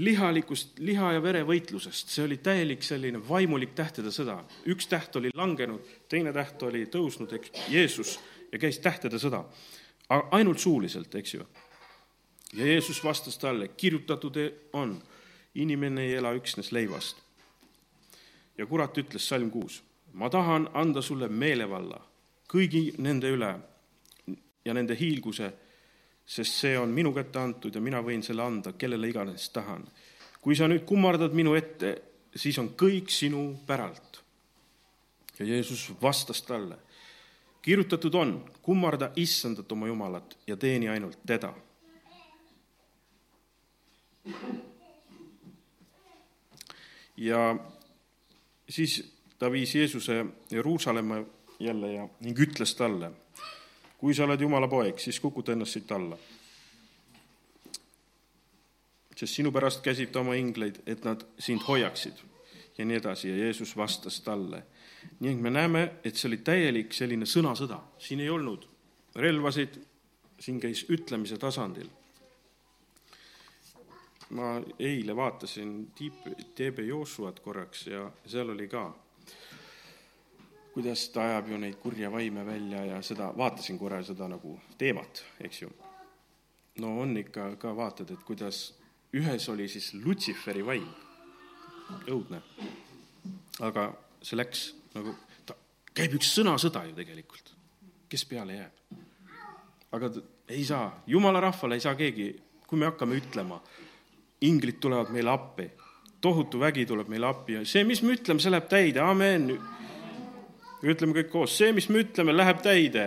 lihalikust, 0.00 0.78
liha 0.78 1.12
ja 1.12 1.22
vere 1.22 1.42
võitlusest, 1.46 2.10
see 2.10 2.24
oli 2.24 2.38
täielik 2.38 2.82
selline 2.82 3.20
vaimulik 3.28 3.74
tähtede 3.74 4.10
sõda. 4.10 4.40
üks 4.66 4.86
täht 4.86 5.16
oli 5.16 5.30
langenud, 5.34 5.82
teine 6.08 6.32
täht 6.32 6.62
oli 6.62 6.86
tõusnud, 6.86 7.32
eks, 7.38 7.50
Jeesus, 7.68 8.18
ja 8.52 8.58
käis 8.58 8.78
tähtede 8.78 9.18
sõda. 9.18 9.44
ainult 10.30 10.58
suuliselt, 10.58 11.14
eks 11.14 11.34
ju 11.34 11.46
ja 12.52 12.66
Jeesus 12.66 13.04
vastas 13.04 13.38
talle, 13.38 13.68
kirjutatud 13.68 14.36
on, 14.72 15.02
inimene 15.54 16.02
ei 16.02 16.14
ela 16.14 16.32
üksnes 16.32 16.72
leivast. 16.72 17.16
ja 18.58 18.66
kurat 18.66 18.98
ütles, 18.98 19.28
salm 19.28 19.50
kuus, 19.50 19.82
ma 20.12 20.30
tahan 20.30 20.68
anda 20.74 21.02
sulle 21.02 21.28
meelevalla 21.28 22.00
kõigi 22.50 22.94
nende 22.98 23.30
üle 23.30 23.54
ja 24.64 24.74
nende 24.74 24.96
hiilguse, 24.98 25.52
sest 26.26 26.58
see 26.62 26.78
on 26.78 26.90
minu 26.94 27.12
kätte 27.14 27.38
antud 27.38 27.74
ja 27.74 27.80
mina 27.80 28.02
võin 28.02 28.22
selle 28.22 28.42
anda 28.42 28.72
kellele 28.72 29.08
iganes 29.08 29.48
tahan. 29.50 29.86
kui 30.40 30.56
sa 30.56 30.68
nüüd 30.68 30.84
kummardad 30.88 31.34
minu 31.36 31.54
ette, 31.54 32.02
siis 32.34 32.58
on 32.58 32.70
kõik 32.74 33.10
sinu 33.10 33.60
päralt. 33.66 34.22
ja 35.38 35.46
Jeesus 35.46 35.92
vastas 36.02 36.42
talle, 36.42 36.76
kirjutatud 37.62 38.14
on, 38.14 38.44
kummarda 38.62 39.12
issandat 39.16 39.72
oma 39.72 39.86
Jumalat 39.86 40.36
ja 40.46 40.56
teeni 40.56 40.88
ainult 40.88 41.18
teda 41.26 41.54
ja 47.20 47.56
siis 48.68 49.12
ta 49.38 49.52
viis 49.52 49.74
Jeesuse 49.74 50.24
Jeruusalemma 50.50 51.22
jälle 51.60 51.92
ja 51.92 52.08
ning 52.20 52.38
ütles 52.38 52.74
talle, 52.76 53.12
kui 53.98 54.14
sa 54.14 54.24
oled 54.24 54.40
Jumala 54.40 54.68
poeg, 54.68 54.98
siis 54.98 55.20
kukuta 55.20 55.52
ennast 55.52 55.76
siit 55.76 55.92
alla. 55.92 56.18
sest 59.20 59.36
sinu 59.36 59.50
pärast 59.52 59.82
käsib 59.84 60.08
ta 60.12 60.22
oma 60.22 60.32
ingleid, 60.34 60.78
et 60.86 61.04
nad 61.04 61.20
sind 61.38 61.60
hoiaksid 61.66 62.22
ja 62.78 62.84
nii 62.88 62.96
edasi 62.96 63.28
ja 63.28 63.36
Jeesus 63.36 63.76
vastas 63.76 64.20
talle. 64.24 64.62
nii 65.20 65.32
et 65.32 65.40
me 65.40 65.50
näeme, 65.50 65.92
et 66.04 66.16
see 66.16 66.28
oli 66.28 66.38
täielik 66.44 66.92
selline 66.92 67.26
sõnasõda, 67.28 67.80
siin 67.98 68.20
ei 68.20 68.30
olnud 68.30 68.64
relvasid, 69.16 69.76
siin 70.40 70.60
käis 70.60 70.86
ütlemise 70.88 71.36
tasandil 71.38 71.90
ma 74.30 74.60
eile 74.78 75.16
vaatasin 75.16 75.92
TB 76.54 76.86
Joshuat 76.86 77.40
korraks 77.40 77.86
ja 77.86 78.10
seal 78.26 78.50
oli 78.50 78.68
ka, 78.68 78.84
kuidas 80.74 81.08
ta 81.10 81.24
ajab 81.26 81.48
ju 81.50 81.58
neid 81.58 81.78
kurja 81.82 82.12
vaime 82.12 82.46
välja 82.46 82.84
ja 82.84 83.02
seda, 83.02 83.32
vaatasin 83.36 83.78
korra 83.78 84.02
seda 84.06 84.28
nagu 84.30 84.58
teemat, 84.78 85.24
eks 85.40 85.62
ju. 85.62 85.70
no 86.78 87.00
on 87.00 87.16
ikka 87.16 87.56
ka 87.58 87.74
vaatad, 87.76 88.10
et 88.10 88.22
kuidas 88.24 88.74
ühes 89.12 89.48
oli 89.48 89.68
siis 89.68 89.92
Lutsiferi 89.94 90.62
vaim, 90.66 90.86
õudne. 92.06 92.42
aga 93.60 93.90
see 94.22 94.38
läks 94.38 94.64
nagu, 94.94 95.14
ta, 95.46 95.56
käib 95.94 96.14
üks 96.20 96.30
sõnasõda 96.38 96.84
ju 96.86 96.94
tegelikult, 96.94 97.54
kes 98.08 98.24
peale 98.24 98.60
jääb. 98.60 98.96
aga 99.92 100.12
ei 100.48 100.64
saa, 100.64 101.02
jumala 101.06 101.40
rahvale 101.40 101.74
ei 101.74 101.82
saa 101.82 101.94
keegi, 101.98 102.32
kui 102.66 102.78
me 102.78 102.86
hakkame 102.86 103.18
ütlema, 103.18 103.58
inglid 104.40 104.80
tulevad 104.80 105.10
meile 105.12 105.30
appi, 105.30 105.70
tohutu 106.20 106.60
vägi 106.60 106.86
tuleb 106.86 107.08
meile 107.08 107.28
appi 107.28 107.58
ja 107.58 107.64
see, 107.68 107.84
mis 107.84 108.02
me 108.02 108.14
ütleme, 108.16 108.40
see 108.42 108.52
läheb 108.52 108.68
täide, 108.70 109.02
amen. 109.04 109.50
ütleme 110.82 111.16
kõik 111.18 111.30
koos, 111.32 111.56
see, 111.58 111.72
mis 111.76 111.88
me 111.92 112.04
ütleme, 112.04 112.32
läheb 112.36 112.62
täide. 112.64 113.06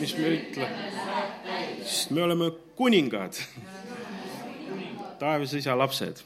mis 0.00 0.16
me 0.16 0.32
ütleme, 0.36 0.88
sest 1.82 2.10
me 2.16 2.24
oleme 2.24 2.50
kuningad, 2.76 3.36
taevas 5.20 5.54
isa 5.54 5.76
lapsed. 5.78 6.24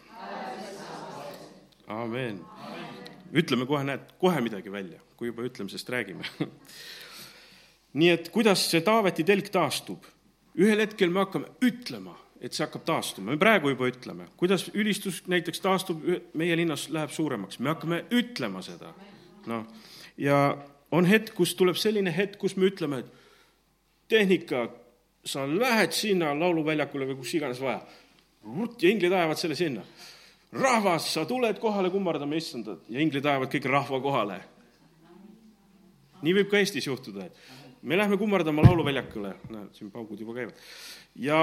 amen. 1.86 2.40
ütleme 3.32 3.66
kohe, 3.66 3.84
näed, 3.84 4.10
kohe 4.18 4.40
midagi 4.40 4.72
välja, 4.72 5.00
kui 5.16 5.30
juba 5.30 5.46
ütlemisest 5.46 5.90
räägime 5.90 6.26
nii 7.98 8.10
et 8.14 8.28
kuidas 8.30 8.62
see 8.70 8.82
Taaveti 8.86 9.24
telk 9.26 9.50
taastub? 9.50 10.04
ühel 10.60 10.82
hetkel 10.82 11.10
me 11.10 11.24
hakkame 11.24 11.50
ütlema 11.62 12.16
et 12.40 12.56
see 12.56 12.64
hakkab 12.64 12.84
taastuma, 12.88 13.34
me 13.34 13.40
praegu 13.40 13.74
juba 13.74 13.88
ütleme, 13.90 14.26
kuidas 14.40 14.70
ülistus 14.72 15.20
näiteks 15.28 15.60
taastub, 15.60 16.02
meie 16.34 16.56
linnas 16.56 16.88
läheb 16.92 17.12
suuremaks, 17.12 17.60
me 17.60 17.74
hakkame 17.74 18.04
ütlema 18.16 18.62
seda. 18.64 18.94
noh, 19.46 19.66
ja 20.16 20.40
on 20.92 21.08
hetk, 21.08 21.34
kus 21.36 21.54
tuleb 21.58 21.78
selline 21.78 22.12
hetk, 22.16 22.38
kus 22.40 22.56
me 22.56 22.70
ütleme, 22.70 23.02
et 23.04 24.08
tehnika, 24.10 24.68
sa 25.24 25.44
lähed 25.44 25.92
sinna 25.92 26.32
lauluväljakule 26.38 27.10
või 27.10 27.20
kus 27.20 27.34
iganes 27.36 27.60
vaja. 27.60 27.82
ja 28.80 28.88
inglid 28.88 29.12
ajavad 29.12 29.38
selle 29.38 29.54
sinna. 29.54 29.84
rahvas, 30.52 31.12
sa 31.14 31.24
tuled 31.24 31.58
kohale 31.60 31.90
kummardama 31.90 32.34
issandat 32.34 32.88
ja 32.88 33.00
inglid 33.00 33.24
ajavad 33.24 33.52
kõik 33.52 33.68
rahva 33.68 34.00
kohale. 34.00 34.40
nii 36.22 36.34
võib 36.34 36.50
ka 36.50 36.58
Eestis 36.58 36.86
juhtuda, 36.86 37.26
et 37.26 37.36
me 37.82 37.96
lähme 37.96 38.16
kummardama 38.16 38.62
lauluväljakule, 38.62 39.34
näed, 39.50 39.70
siin 39.76 39.90
paugud 39.90 40.20
juba 40.20 40.34
käivad, 40.34 40.56
ja 41.16 41.38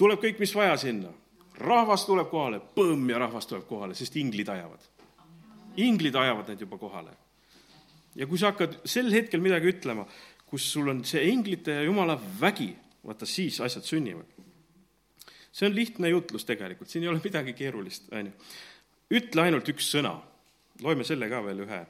tuleb 0.00 0.20
kõik, 0.22 0.40
mis 0.42 0.54
vaja 0.54 0.76
sinna. 0.80 1.12
rahvas 1.56 2.02
tuleb 2.04 2.28
kohale, 2.28 2.58
põmm 2.60 3.08
ja 3.10 3.18
rahvas 3.18 3.46
tuleb 3.48 3.64
kohale, 3.68 3.94
sest 3.94 4.16
inglid 4.16 4.48
ajavad. 4.48 4.80
inglid 5.76 6.14
ajavad 6.14 6.48
need 6.48 6.60
juba 6.60 6.78
kohale. 6.78 7.10
ja 8.14 8.26
kui 8.26 8.38
sa 8.38 8.52
hakkad 8.52 8.80
sel 8.84 9.12
hetkel 9.12 9.40
midagi 9.40 9.72
ütlema, 9.72 10.06
kus 10.46 10.72
sul 10.72 10.88
on 10.88 11.04
see 11.04 11.24
inglite 11.30 11.72
ja 11.72 11.82
jumala 11.82 12.20
vägi, 12.40 12.76
vaata 13.04 13.26
siis 13.26 13.60
asjad 13.60 13.84
sünnivad. 13.84 14.26
see 15.52 15.68
on 15.68 15.74
lihtne 15.74 16.08
jutlus 16.08 16.44
tegelikult, 16.44 16.88
siin 16.88 17.04
ei 17.04 17.08
ole 17.08 17.20
midagi 17.24 17.52
keerulist, 17.52 18.12
on 18.12 18.26
ju. 18.26 18.32
ütle 19.10 19.42
ainult 19.42 19.68
üks 19.68 19.90
sõna, 19.96 20.16
loeme 20.82 21.04
selle 21.04 21.28
ka 21.28 21.42
veel 21.44 21.64
ühe. 21.64 21.82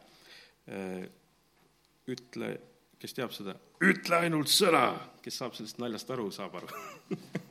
ütle, 2.06 2.52
kes 2.98 3.14
teab 3.14 3.32
seda, 3.34 3.56
ütle 3.82 4.16
ainult 4.22 4.48
sõna, 4.50 4.92
kes 5.22 5.42
saab 5.42 5.58
sellest 5.58 5.78
naljast 5.82 6.10
aru, 6.10 6.30
saab 6.30 6.54
aru 6.54 6.70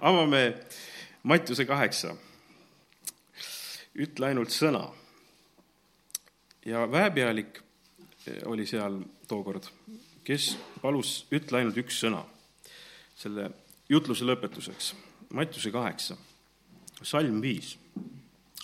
avame 0.00 0.54
Mattiuse 1.22 1.64
kaheksa. 1.64 2.16
ütle 3.94 4.26
ainult 4.26 4.50
sõna. 4.50 4.90
ja 6.64 6.86
väepealik 6.90 7.60
eh, 8.26 8.42
oli 8.46 8.66
seal 8.66 9.00
tookord, 9.28 9.66
kes 10.24 10.56
palus, 10.82 11.26
ütle 11.32 11.58
ainult 11.58 11.76
üks 11.76 12.00
sõna 12.00 12.24
selle 13.20 13.50
jutluse 13.88 14.24
lõpetuseks. 14.24 14.94
Mattiuse 15.34 15.70
kaheksa, 15.70 16.16
salm 17.02 17.40
viis. 17.42 17.76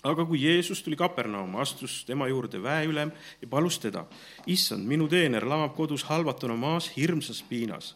aga 0.03 0.23
kui 0.25 0.39
Jeesus 0.39 0.83
tuli 0.83 0.95
Kapernaum, 0.95 1.55
astus 1.59 2.03
tema 2.05 2.27
juurde 2.29 2.61
väeülem 2.63 3.11
ja 3.41 3.47
palus 3.49 3.79
teda, 3.79 4.05
issand, 4.47 4.85
minu 4.87 5.07
teener 5.07 5.43
lamab 5.43 5.73
kodus 5.75 6.03
halvatuna 6.07 6.55
maas 6.55 6.91
hirmsas 6.95 7.43
piinas. 7.43 7.95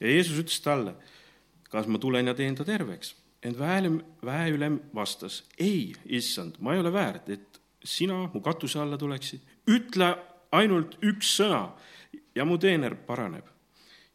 ja 0.00 0.08
Jeesus 0.08 0.38
ütles 0.38 0.60
talle 0.60 0.94
kas 1.74 1.90
ma 1.90 1.98
tulen 1.98 2.30
ja 2.30 2.34
teen 2.38 2.54
ta 2.54 2.64
terveks? 2.64 3.16
ent 3.44 3.58
väe, 3.60 3.90
väeülem 4.24 4.78
vastas, 4.96 5.42
ei, 5.60 5.92
issand, 6.06 6.56
ma 6.64 6.72
ei 6.72 6.80
ole 6.80 6.92
väärt, 6.92 7.26
et 7.28 7.58
sina 7.84 8.22
mu 8.32 8.40
katuse 8.40 8.78
alla 8.80 8.96
tuleksid. 8.96 9.42
ütle 9.68 10.14
ainult 10.52 10.96
üks 11.04 11.34
sõna 11.40 11.66
ja 12.34 12.46
mu 12.48 12.56
teener 12.58 12.94
paraneb. 12.94 13.44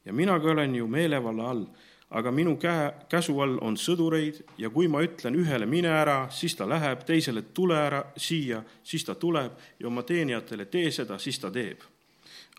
ja 0.05 0.13
minagi 0.13 0.49
olen 0.49 0.75
ju 0.75 0.87
meelevalla 0.87 1.49
all, 1.49 1.65
aga 2.09 2.31
minu 2.31 2.55
käe, 2.57 2.89
käsu 3.09 3.37
all 3.41 3.59
on 3.61 3.77
sõdureid 3.77 4.41
ja 4.57 4.69
kui 4.69 4.87
ma 4.87 5.03
ütlen 5.05 5.35
ühele 5.35 5.65
mine 5.65 5.91
ära, 5.93 6.29
siis 6.31 6.55
ta 6.55 6.65
läheb, 6.65 7.05
teisele 7.05 7.41
tule 7.53 7.77
ära 7.77 8.03
siia, 8.17 8.63
siis 8.83 9.05
ta 9.05 9.15
tuleb 9.15 9.51
ja 9.79 9.87
oma 9.87 10.01
teenijatele 10.03 10.65
tee 10.65 10.91
seda, 10.91 11.19
siis 11.19 11.39
ta 11.39 11.51
teeb. 11.51 11.85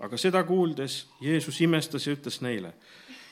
aga 0.01 0.17
seda 0.17 0.45
kuuldes 0.45 1.07
Jeesus 1.21 1.61
imestas 1.61 2.07
ja 2.07 2.13
ütles 2.13 2.41
neile 2.41 2.75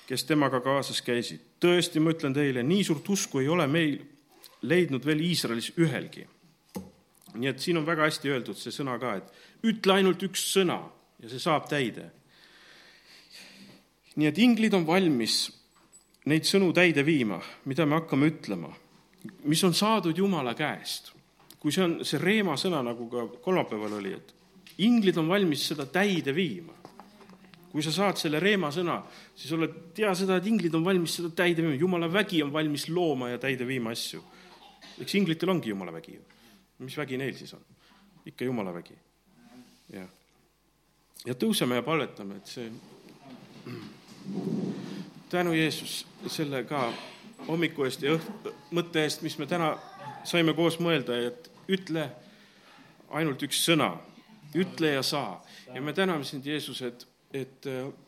kes 0.09 0.25
temaga 0.25 0.61
kaasas 0.65 1.03
käisid. 1.05 1.41
tõesti, 1.61 2.01
ma 2.01 2.15
ütlen 2.15 2.33
teile, 2.35 2.63
nii 2.65 2.85
suurt 2.85 3.09
usku 3.13 3.43
ei 3.43 3.49
ole 3.49 3.67
meil 3.69 3.99
leidnud 4.63 5.05
veel 5.05 5.21
Iisraelis 5.21 5.73
ühelgi. 5.77 6.25
nii 7.35 7.49
et 7.49 7.61
siin 7.61 7.77
on 7.77 7.87
väga 7.87 8.09
hästi 8.09 8.31
öeldud 8.33 8.57
see 8.57 8.73
sõna 8.73 8.97
ka, 8.99 9.19
et 9.21 9.69
ütle 9.69 9.99
ainult 9.99 10.23
üks 10.25 10.47
sõna 10.55 10.81
ja 11.21 11.29
see 11.29 11.43
saab 11.43 11.69
täide. 11.69 12.09
nii 14.17 14.31
et 14.31 14.39
inglid 14.39 14.75
on 14.75 14.87
valmis 14.87 15.51
neid 16.25 16.49
sõnu 16.49 16.73
täide 16.73 17.05
viima, 17.05 17.41
mida 17.65 17.87
me 17.87 18.01
hakkame 18.01 18.33
ütlema, 18.33 18.73
mis 19.45 19.65
on 19.65 19.75
saadud 19.75 20.17
Jumala 20.17 20.55
käest. 20.55 21.13
kui 21.61 21.73
see 21.73 21.85
on 21.85 22.01
see 22.05 22.19
reema 22.23 22.57
sõna, 22.57 22.81
nagu 22.83 23.11
ka 23.13 23.27
kolmapäeval 23.45 24.01
oli, 24.01 24.15
et 24.15 24.35
inglid 24.79 25.17
on 25.19 25.29
valmis 25.29 25.69
seda 25.69 25.85
täide 25.85 26.33
viima 26.35 26.78
kui 27.79 27.87
sa 27.87 27.93
saad 27.95 28.19
selle 28.19 28.41
reema 28.43 28.73
sõna, 28.75 28.97
siis 29.39 29.53
oled, 29.55 29.75
tea 29.95 30.11
seda, 30.19 30.41
et 30.41 30.47
inglid 30.51 30.75
on 30.75 30.83
valmis 30.83 31.13
seda 31.21 31.29
täide 31.31 31.63
viima, 31.63 31.77
jumala 31.79 32.09
vägi 32.11 32.41
on 32.43 32.51
valmis 32.51 32.89
looma 32.91 33.29
ja 33.31 33.39
täide 33.39 33.67
viima 33.69 33.93
asju. 33.95 34.19
eks 34.99 35.15
inglitel 35.15 35.53
ongi 35.53 35.71
jumala 35.71 35.93
vägi 35.95 36.17
ju. 36.17 36.23
mis 36.83 36.97
vägi 36.99 37.17
neil 37.21 37.37
siis 37.39 37.55
on? 37.55 37.63
ikka 38.27 38.45
jumala 38.45 38.73
vägi. 38.75 38.97
jah. 39.93 40.09
ja 41.27 41.35
tõuseme 41.39 41.79
ja 41.79 41.85
palvetame, 41.87 42.41
et 42.43 42.51
see, 42.51 42.73
tänu 45.35 45.53
Jeesus 45.55 46.01
selle 46.27 46.65
ka 46.67 46.89
hommiku 47.47 47.87
eest 47.87 48.03
ja 48.03 48.17
õht-, 48.17 48.51
mõtte 48.75 49.05
eest, 49.07 49.23
mis 49.23 49.39
me 49.39 49.47
täna 49.47 49.77
saime 50.27 50.57
koos 50.59 50.81
mõelda, 50.83 51.15
et 51.31 51.47
ütle 51.71 52.09
ainult 53.15 53.47
üks 53.47 53.63
sõna, 53.71 53.93
ütle 54.59 54.97
ja 54.97 55.07
saa. 55.07 55.39
ja 55.71 55.81
me 55.81 55.95
täname 55.95 56.27
sind, 56.27 56.43
Jeesus, 56.47 56.83
et 56.83 57.07
et, 57.35 57.67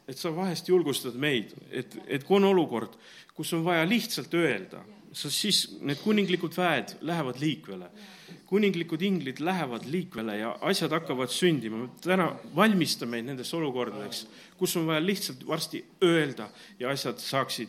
et 0.08 0.18
sa 0.18 0.32
vahest 0.34 0.68
julgustad 0.68 1.16
meid, 1.20 1.52
et, 1.70 1.96
et 2.06 2.24
kui 2.24 2.38
on 2.38 2.48
olukord, 2.50 2.96
kus 3.36 3.52
on 3.56 3.64
vaja 3.64 3.84
lihtsalt 3.88 4.34
öelda, 4.34 4.82
siis 5.12 5.64
need 5.80 6.00
kuninglikud 6.04 6.54
väed 6.56 6.96
lähevad 7.00 7.40
liikvele. 7.40 7.90
kuninglikud 8.50 9.02
inglid 9.02 9.38
lähevad 9.38 9.84
liikvele 9.86 10.36
ja 10.36 10.56
asjad 10.60 10.90
hakkavad 10.90 11.28
sündima. 11.30 11.88
täna 12.00 12.36
valmista 12.56 13.06
meid 13.06 13.24
nendeks 13.24 13.54
olukordadeks, 13.54 14.26
kus 14.58 14.76
on 14.76 14.86
vaja 14.86 15.06
lihtsalt 15.06 15.46
varsti 15.46 15.84
öelda 16.04 16.50
ja 16.78 16.90
asjad 16.90 17.18
saaksid 17.18 17.68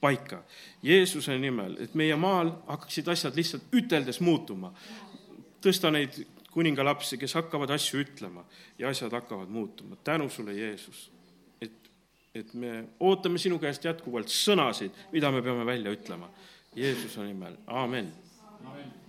paika. 0.00 0.42
Jeesuse 0.82 1.38
nimel, 1.38 1.76
et 1.80 1.94
meie 1.94 2.16
maal 2.16 2.52
hakkaksid 2.66 3.08
asjad 3.08 3.36
lihtsalt 3.36 3.62
üteldes 3.72 4.20
muutuma. 4.20 4.72
tõsta 5.64 5.90
neid 5.90 6.26
kuningalapsi, 6.54 7.18
kes 7.20 7.34
hakkavad 7.34 7.74
asju 7.74 8.00
ütlema 8.04 8.44
ja 8.78 8.88
asjad 8.88 9.12
hakkavad 9.12 9.50
muutuma. 9.50 9.96
tänu 10.04 10.28
sulle, 10.30 10.54
Jeesus, 10.54 11.10
et, 11.60 11.90
et 12.34 12.54
me 12.54 12.84
ootame 13.00 13.38
sinu 13.38 13.58
käest 13.58 13.84
jätkuvalt 13.84 14.32
sõnasid, 14.32 14.94
mida 15.12 15.30
me 15.34 15.42
peame 15.42 15.66
välja 15.66 15.94
ütlema. 15.94 16.30
Jeesuse 16.74 17.22
nimel, 17.22 17.56
aamen, 17.66 18.10
amen 18.66 19.03